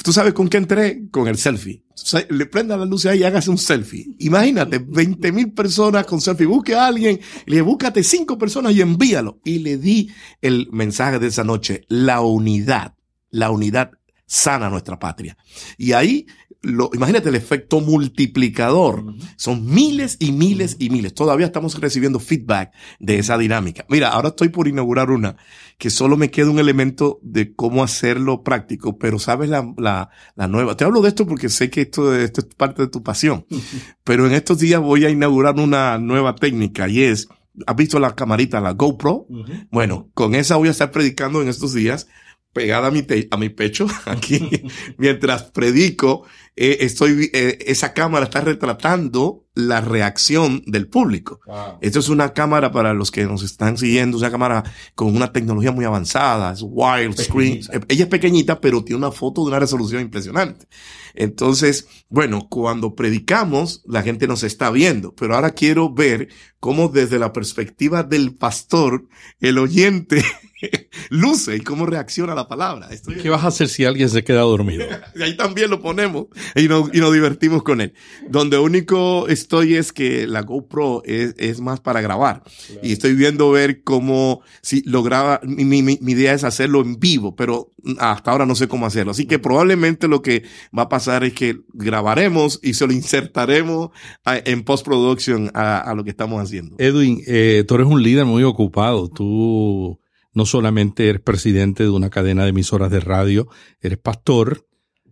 ¿Tú 0.02 0.12
sabes 0.12 0.32
con 0.32 0.48
qué 0.48 0.58
entré? 0.58 1.08
Con 1.10 1.28
el 1.28 1.36
selfie. 1.36 1.84
Le 2.30 2.46
prenda 2.46 2.76
la 2.76 2.84
luz 2.84 3.06
ahí 3.06 3.20
y 3.20 3.24
hágase 3.24 3.50
un 3.50 3.58
selfie. 3.58 4.06
Imagínate, 4.20 4.78
20 4.78 5.32
mil 5.32 5.52
personas 5.52 6.06
con 6.06 6.20
selfie. 6.20 6.46
Busque 6.46 6.74
a 6.74 6.86
alguien, 6.86 7.20
le 7.46 7.60
búscate 7.60 8.02
cinco 8.02 8.38
personas 8.38 8.72
y 8.74 8.80
envíalo. 8.80 9.40
Y 9.44 9.58
le 9.58 9.78
di 9.78 10.10
el 10.40 10.68
mensaje 10.70 11.18
de 11.18 11.26
esa 11.26 11.44
noche, 11.44 11.84
la 11.88 12.20
unidad, 12.20 12.94
la 13.30 13.50
unidad 13.50 13.90
sana 14.28 14.68
nuestra 14.68 14.98
patria. 14.98 15.36
Y 15.76 15.92
ahí 15.92 16.26
lo, 16.62 16.90
imagínate 16.92 17.28
el 17.28 17.36
efecto 17.36 17.80
multiplicador. 17.80 19.00
Uh 19.00 19.12
-huh. 19.12 19.34
Son 19.36 19.64
miles 19.64 20.16
y 20.18 20.32
miles 20.32 20.76
y 20.78 20.90
miles. 20.90 21.14
Todavía 21.14 21.46
estamos 21.46 21.80
recibiendo 21.80 22.18
feedback 22.18 22.72
de 22.98 23.18
esa 23.18 23.38
dinámica. 23.38 23.84
Mira, 23.88 24.08
ahora 24.08 24.28
estoy 24.30 24.48
por 24.48 24.66
inaugurar 24.66 25.10
una 25.10 25.36
que 25.78 25.90
solo 25.90 26.16
me 26.16 26.30
queda 26.30 26.50
un 26.50 26.58
elemento 26.58 27.20
de 27.22 27.54
cómo 27.54 27.84
hacerlo 27.84 28.42
práctico, 28.42 28.98
pero 28.98 29.20
sabes 29.20 29.48
la, 29.48 29.72
la, 29.78 30.10
la 30.34 30.48
nueva. 30.48 30.76
Te 30.76 30.84
hablo 30.84 31.00
de 31.00 31.08
esto 31.08 31.26
porque 31.26 31.48
sé 31.48 31.70
que 31.70 31.82
esto, 31.82 32.14
esto 32.14 32.40
es 32.40 32.54
parte 32.56 32.82
de 32.82 32.88
tu 32.88 33.02
pasión, 33.02 33.46
uh 33.48 33.54
-huh. 33.56 33.94
pero 34.02 34.26
en 34.26 34.32
estos 34.32 34.58
días 34.58 34.80
voy 34.80 35.04
a 35.04 35.10
inaugurar 35.10 35.54
una 35.60 35.98
nueva 35.98 36.34
técnica 36.34 36.88
y 36.88 37.02
es, 37.02 37.28
¿has 37.66 37.76
visto 37.76 38.00
la 38.00 38.16
camarita, 38.16 38.60
la 38.60 38.72
GoPro? 38.72 39.26
Uh 39.28 39.36
-huh. 39.44 39.68
Bueno, 39.70 40.10
con 40.14 40.34
esa 40.34 40.56
voy 40.56 40.66
a 40.68 40.72
estar 40.72 40.90
predicando 40.90 41.40
en 41.40 41.48
estos 41.48 41.72
días 41.72 42.08
pegada 42.52 42.88
a 42.88 42.90
mi, 42.90 43.04
a 43.30 43.36
mi 43.36 43.48
pecho, 43.48 43.86
aquí, 44.06 44.50
mientras 44.96 45.44
predico, 45.44 46.24
eh, 46.56 46.78
estoy, 46.80 47.30
eh, 47.32 47.58
esa 47.66 47.92
cámara 47.92 48.24
está 48.24 48.40
retratando 48.40 49.46
la 49.54 49.80
reacción 49.80 50.62
del 50.66 50.88
público. 50.88 51.40
Wow. 51.46 51.78
Esto 51.80 51.98
es 52.00 52.08
una 52.08 52.32
cámara 52.32 52.72
para 52.72 52.94
los 52.94 53.10
que 53.10 53.24
nos 53.24 53.42
están 53.42 53.76
siguiendo, 53.76 54.16
es 54.16 54.22
una 54.22 54.30
cámara 54.30 54.64
con 54.94 55.14
una 55.14 55.32
tecnología 55.32 55.72
muy 55.72 55.84
avanzada, 55.84 56.52
es 56.52 56.60
wild 56.62 57.16
screen. 57.18 57.60
Ella 57.88 58.04
es 58.04 58.10
pequeñita, 58.10 58.60
pero 58.60 58.82
tiene 58.82 58.98
una 58.98 59.12
foto 59.12 59.42
de 59.42 59.48
una 59.48 59.60
resolución 59.60 60.02
impresionante. 60.02 60.66
Entonces, 61.14 61.88
bueno, 62.08 62.48
cuando 62.48 62.94
predicamos, 62.94 63.82
la 63.86 64.02
gente 64.02 64.28
nos 64.28 64.42
está 64.42 64.70
viendo, 64.70 65.14
pero 65.14 65.34
ahora 65.34 65.50
quiero 65.50 65.92
ver 65.92 66.28
cómo 66.60 66.88
desde 66.88 67.18
la 67.18 67.32
perspectiva 67.32 68.02
del 68.04 68.34
pastor, 68.34 69.08
el 69.40 69.58
oyente 69.58 70.24
luce 71.10 71.56
y 71.56 71.60
cómo 71.60 71.86
reacciona 71.86 72.34
la 72.34 72.48
palabra. 72.48 72.88
Estoy... 72.90 73.16
¿Qué 73.16 73.30
vas 73.30 73.44
a 73.44 73.48
hacer 73.48 73.68
si 73.68 73.84
alguien 73.84 74.08
se 74.08 74.24
queda 74.24 74.40
dormido? 74.40 74.84
Ahí 75.20 75.36
también 75.36 75.70
lo 75.70 75.80
ponemos 75.80 76.26
y 76.54 76.68
nos, 76.68 76.92
y 76.94 76.98
nos 76.98 77.12
divertimos 77.12 77.62
con 77.62 77.80
él. 77.80 77.94
Donde 78.28 78.58
único 78.58 79.28
estoy 79.28 79.74
es 79.74 79.92
que 79.92 80.26
la 80.26 80.42
GoPro 80.42 81.02
es, 81.04 81.34
es 81.38 81.60
más 81.60 81.80
para 81.80 82.00
grabar. 82.00 82.42
Claro. 82.42 82.80
Y 82.82 82.92
estoy 82.92 83.14
viendo 83.14 83.50
ver 83.50 83.82
cómo, 83.82 84.42
si 84.62 84.82
lo 84.82 85.02
graba, 85.02 85.40
mi, 85.44 85.64
mi, 85.64 85.98
mi 86.00 86.12
idea 86.12 86.34
es 86.34 86.44
hacerlo 86.44 86.80
en 86.80 86.98
vivo, 86.98 87.34
pero 87.36 87.72
hasta 87.98 88.30
ahora 88.30 88.46
no 88.46 88.54
sé 88.54 88.68
cómo 88.68 88.86
hacerlo. 88.86 89.12
Así 89.12 89.26
que 89.26 89.38
probablemente 89.38 90.08
lo 90.08 90.22
que 90.22 90.44
va 90.76 90.84
a 90.84 90.88
pasar 90.88 91.24
es 91.24 91.32
que 91.32 91.60
grabaremos 91.72 92.60
y 92.62 92.74
se 92.74 92.86
lo 92.86 92.92
insertaremos 92.92 93.90
a, 94.24 94.38
en 94.38 94.62
postproduction 94.64 95.50
a, 95.54 95.78
a, 95.78 95.94
lo 95.94 96.04
que 96.04 96.10
estamos 96.10 96.42
haciendo. 96.42 96.76
Edwin, 96.78 97.22
eh, 97.26 97.64
tú 97.66 97.76
eres 97.76 97.86
un 97.86 98.02
líder 98.02 98.24
muy 98.24 98.42
ocupado. 98.42 99.08
Tú 99.08 99.98
no 100.38 100.46
solamente 100.46 101.08
eres 101.08 101.20
presidente 101.20 101.82
de 101.82 101.90
una 101.90 102.10
cadena 102.10 102.44
de 102.44 102.50
emisoras 102.50 102.92
de 102.92 103.00
radio, 103.00 103.48
eres 103.80 103.98
pastor, 103.98 104.68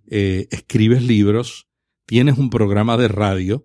eh, 0.09 0.47
escribes 0.53 1.03
libros, 1.03 1.67
tienes 2.07 2.39
un 2.39 2.49
programa 2.49 2.97
de 2.97 3.09
radio. 3.09 3.65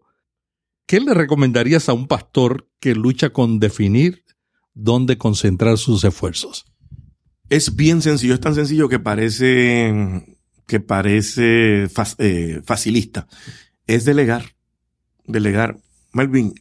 ¿Qué 0.88 1.00
le 1.00 1.14
recomendarías 1.14 1.88
a 1.88 1.94
un 1.94 2.08
pastor 2.08 2.68
que 2.80 2.96
lucha 2.96 3.30
con 3.30 3.60
definir 3.60 4.26
dónde 4.74 5.20
concentrar 5.20 5.78
sus 5.78 6.04
esfuerzos? 6.04 6.66
Es 7.48 7.76
bien 7.76 8.02
sencillo, 8.02 8.34
es 8.34 8.42
tan 8.42 8.56
sencillo 8.56 8.90
que 8.90 8.98
parece, 8.98 10.26
que 10.66 10.80
parece 10.80 11.88
eh, 12.18 12.62
facilista. 12.66 13.28
Es 13.86 14.04
delegar, 14.04 14.56
delegar. 15.26 15.78
Melvin, 16.12 16.56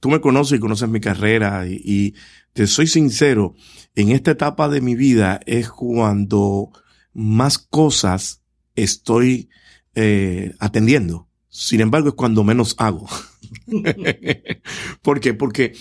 tú 0.00 0.10
me 0.10 0.20
conoces 0.20 0.58
y 0.58 0.60
conoces 0.60 0.86
mi 0.90 1.00
carrera 1.00 1.66
y, 1.66 1.80
y 1.82 2.14
te 2.58 2.66
soy 2.66 2.88
sincero, 2.88 3.54
en 3.94 4.08
esta 4.08 4.32
etapa 4.32 4.68
de 4.68 4.80
mi 4.80 4.96
vida 4.96 5.38
es 5.46 5.70
cuando 5.70 6.72
más 7.14 7.56
cosas 7.56 8.42
estoy 8.74 9.48
eh, 9.94 10.56
atendiendo. 10.58 11.28
Sin 11.48 11.80
embargo, 11.80 12.08
es 12.08 12.14
cuando 12.16 12.42
menos 12.42 12.74
hago. 12.78 13.06
¿Por 15.02 15.20
qué? 15.20 15.34
Porque 15.34 15.72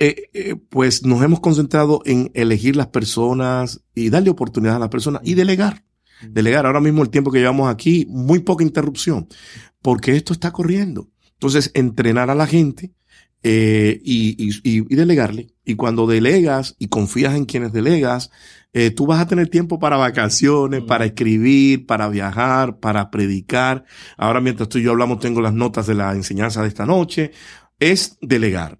eh, 0.00 0.30
eh, 0.32 0.56
pues 0.70 1.04
nos 1.04 1.22
hemos 1.22 1.40
concentrado 1.40 2.00
en 2.06 2.30
elegir 2.32 2.76
las 2.76 2.86
personas 2.86 3.82
y 3.94 4.08
darle 4.08 4.30
oportunidad 4.30 4.76
a 4.76 4.78
las 4.78 4.88
personas 4.88 5.20
y 5.26 5.34
delegar. 5.34 5.84
Delegar. 6.26 6.64
Ahora 6.64 6.80
mismo 6.80 7.02
el 7.02 7.10
tiempo 7.10 7.30
que 7.30 7.40
llevamos 7.40 7.68
aquí, 7.68 8.06
muy 8.08 8.38
poca 8.38 8.64
interrupción, 8.64 9.28
porque 9.82 10.16
esto 10.16 10.32
está 10.32 10.50
corriendo. 10.50 11.10
Entonces, 11.34 11.70
entrenar 11.74 12.30
a 12.30 12.34
la 12.34 12.46
gente 12.46 12.94
eh, 13.42 14.00
y, 14.04 14.36
y, 14.38 14.60
y, 14.62 14.94
delegarle. 14.94 15.48
Y 15.64 15.74
cuando 15.74 16.06
delegas 16.06 16.76
y 16.78 16.88
confías 16.88 17.34
en 17.34 17.44
quienes 17.44 17.72
delegas, 17.72 18.30
eh, 18.72 18.90
tú 18.90 19.06
vas 19.06 19.20
a 19.20 19.26
tener 19.26 19.48
tiempo 19.48 19.78
para 19.78 19.96
vacaciones, 19.96 20.82
mm. 20.82 20.86
para 20.86 21.04
escribir, 21.04 21.86
para 21.86 22.08
viajar, 22.08 22.78
para 22.78 23.10
predicar. 23.10 23.84
Ahora 24.16 24.40
mientras 24.40 24.68
tú 24.68 24.78
y 24.78 24.82
yo 24.82 24.92
hablamos 24.92 25.18
tengo 25.18 25.40
las 25.40 25.52
notas 25.52 25.86
de 25.86 25.94
la 25.94 26.12
enseñanza 26.12 26.62
de 26.62 26.68
esta 26.68 26.86
noche. 26.86 27.32
Es 27.78 28.16
delegar. 28.20 28.78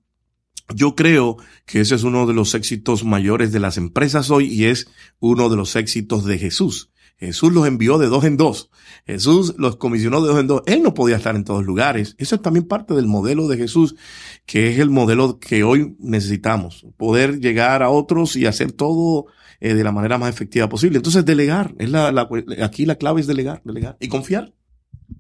Yo 0.75 0.95
creo 0.95 1.37
que 1.67 1.81
ese 1.81 1.97
es 1.97 2.05
uno 2.05 2.27
de 2.27 2.35
los 2.35 2.55
éxitos 2.55 3.05
mayores 3.05 3.53
de 3.53 3.61
las 3.61 3.77
empresas 3.77 4.31
hoy 4.31 4.47
y 4.47 4.67
es 4.67 4.89
uno 5.19 5.49
de 5.49 5.57
los 5.57 5.77
éxitos 5.77 6.25
de 6.25 6.39
Jesús. 6.39 6.92
Jesús 7.23 7.53
los 7.53 7.69
envió 7.69 7.99
de 7.99 8.09
dos 8.09 8.25
en 8.25 8.37
dos. 8.37 8.69
Jesús 9.07 9.55
los 9.57 9.77
comisionó 9.77 10.21
de 10.23 10.29
dos 10.29 10.41
en 10.41 10.49
dos. 10.49 10.63
Él 10.67 10.83
no 10.83 10.93
podía 10.93 11.17
estar 11.17 11.37
en 11.37 11.45
todos 11.45 11.65
lugares. 11.65 12.17
Eso 12.19 12.35
es 12.35 12.43
también 12.43 12.67
parte 12.67 12.95
del 12.95 13.07
modelo 13.07 13.47
de 13.47 13.57
Jesús, 13.57 13.95
que 14.45 14.71
es 14.71 14.81
el 14.81 14.91
modelo 14.91 15.39
que 15.39 15.63
hoy 15.63 15.95
necesitamos. 16.01 16.85
Poder 16.97 17.39
llegar 17.39 17.85
a 17.85 17.91
otros 17.91 18.35
y 18.35 18.47
hacer 18.47 18.73
todo 18.73 19.27
eh, 19.61 19.75
de 19.75 19.85
la 19.85 19.93
manera 19.93 20.19
más 20.19 20.31
efectiva 20.31 20.69
posible. 20.69 20.97
Entonces, 20.97 21.25
delegar. 21.25 21.77
Es 21.79 21.91
la, 21.91 22.11
la, 22.11 22.29
aquí 22.61 22.87
la 22.87 22.97
clave 22.97 23.21
es 23.21 23.29
delegar, 23.29 23.63
delegar 23.65 23.97
y 24.01 24.09
confiar. 24.09 24.53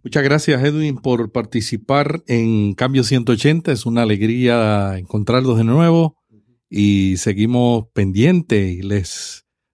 Muchas 0.02 0.24
gracias, 0.24 0.60
Edwin, 0.64 0.96
por 0.96 1.30
participar 1.30 2.24
en 2.26 2.74
Cambio 2.74 3.04
180. 3.04 3.70
Es 3.70 3.86
una 3.86 4.02
alegría 4.02 4.98
encontrarlos 4.98 5.56
de 5.56 5.64
nuevo 5.64 6.16
y 6.68 7.16
seguimos 7.18 7.86
pendientes. 7.94 8.72
Y 8.72 8.82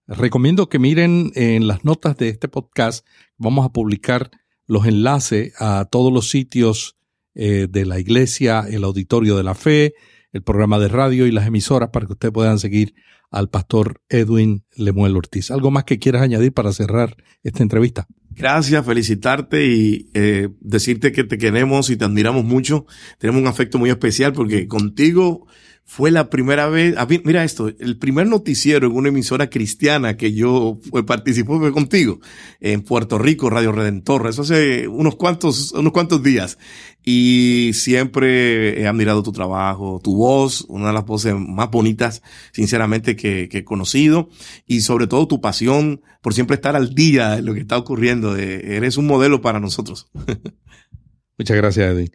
recomiendo 0.09 0.69
que 0.69 0.79
miren 0.79 1.33
en 1.35 1.67
las 1.67 1.85
notas 1.85 2.17
de 2.17 2.29
este 2.29 2.49
podcast. 2.49 3.07
Vamos 3.37 3.67
a 3.67 3.73
publicar 3.73 4.31
los 4.67 4.87
enlaces 4.87 5.53
a 5.59 5.87
todos 5.91 6.13
los 6.13 6.31
sitios 6.31 6.97
eh, 7.35 7.69
de 7.71 7.85
la 7.85 7.99
iglesia, 7.99 8.65
el 8.69 8.85
auditorio 8.85 9.37
de 9.37 9.45
la 9.45 9.55
fe, 9.55 9.95
el 10.33 10.43
programa 10.43 10.79
de 10.79 10.89
radio 10.89 11.27
y 11.27 11.31
las 11.31 11.47
emisoras 11.47 11.91
para 11.91 12.07
que 12.07 12.13
ustedes 12.15 12.33
puedan 12.33 12.59
seguir 12.59 12.95
al 13.31 13.51
pastor 13.51 14.01
Edwin 14.09 14.65
Lemuel 14.75 15.17
Ortiz. 15.17 15.51
¿Algo 15.51 15.71
más 15.71 15.85
que 15.85 15.99
quieras 15.99 16.23
añadir 16.23 16.53
para 16.53 16.73
cerrar 16.73 17.17
esta 17.43 17.63
entrevista? 17.63 18.07
Gracias, 18.31 18.85
felicitarte 18.87 19.67
y 19.67 20.11
eh, 20.15 20.49
decirte 20.61 21.13
que 21.13 21.25
te 21.25 21.39
queremos 21.39 21.91
y 21.91 21.97
te 21.97 22.05
admiramos 22.05 22.45
mucho. 22.45 22.87
Tenemos 23.19 23.43
un 23.43 23.49
afecto 23.49 23.79
muy 23.79 23.91
especial 23.91 24.33
porque 24.33 24.69
contigo 24.69 25.47
fue 25.91 26.11
la 26.11 26.29
primera 26.29 26.69
vez, 26.69 26.95
mira 27.25 27.45
esto, 27.45 27.69
el 27.69 27.97
primer 27.97 28.27
noticiero 28.27 28.87
en 28.87 28.95
una 28.95 29.09
emisora 29.09 29.49
cristiana 29.49 30.19
que 30.19 30.35
yo 30.35 30.79
participó 31.07 31.59
fue 31.59 31.73
contigo, 31.73 32.21
en 32.61 32.83
Puerto 32.83 33.17
Rico, 33.19 33.49
Radio 33.49 33.73
Redentor, 33.73 34.27
eso 34.29 34.43
hace 34.43 34.87
unos 34.87 35.17
cuantos, 35.17 35.73
unos 35.73 35.93
cuantos 35.93 36.23
días. 36.23 36.59
Y 37.03 37.71
siempre 37.73 38.83
he 38.83 38.87
admirado 38.87 39.23
tu 39.23 39.33
trabajo, 39.33 39.99
tu 40.05 40.15
voz, 40.15 40.67
una 40.69 40.89
de 40.89 40.93
las 40.93 41.07
voces 41.07 41.35
más 41.35 41.71
bonitas, 41.71 42.23
sinceramente, 42.53 43.17
que, 43.17 43.49
que 43.49 43.59
he 43.59 43.65
conocido, 43.65 44.29
y 44.67 44.83
sobre 44.83 45.07
todo 45.07 45.27
tu 45.27 45.41
pasión 45.41 46.03
por 46.21 46.35
siempre 46.35 46.57
estar 46.57 46.77
al 46.77 46.95
día 46.95 47.37
de 47.37 47.43
lo 47.43 47.55
que 47.55 47.61
está 47.61 47.79
ocurriendo. 47.79 48.37
Eres 48.37 48.99
un 48.99 49.07
modelo 49.07 49.41
para 49.41 49.59
nosotros. 49.59 50.11
Muchas 51.39 51.57
gracias, 51.57 51.95
Eddie. 51.95 52.13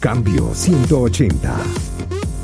Cambio 0.00 0.54
180. 0.54 2.21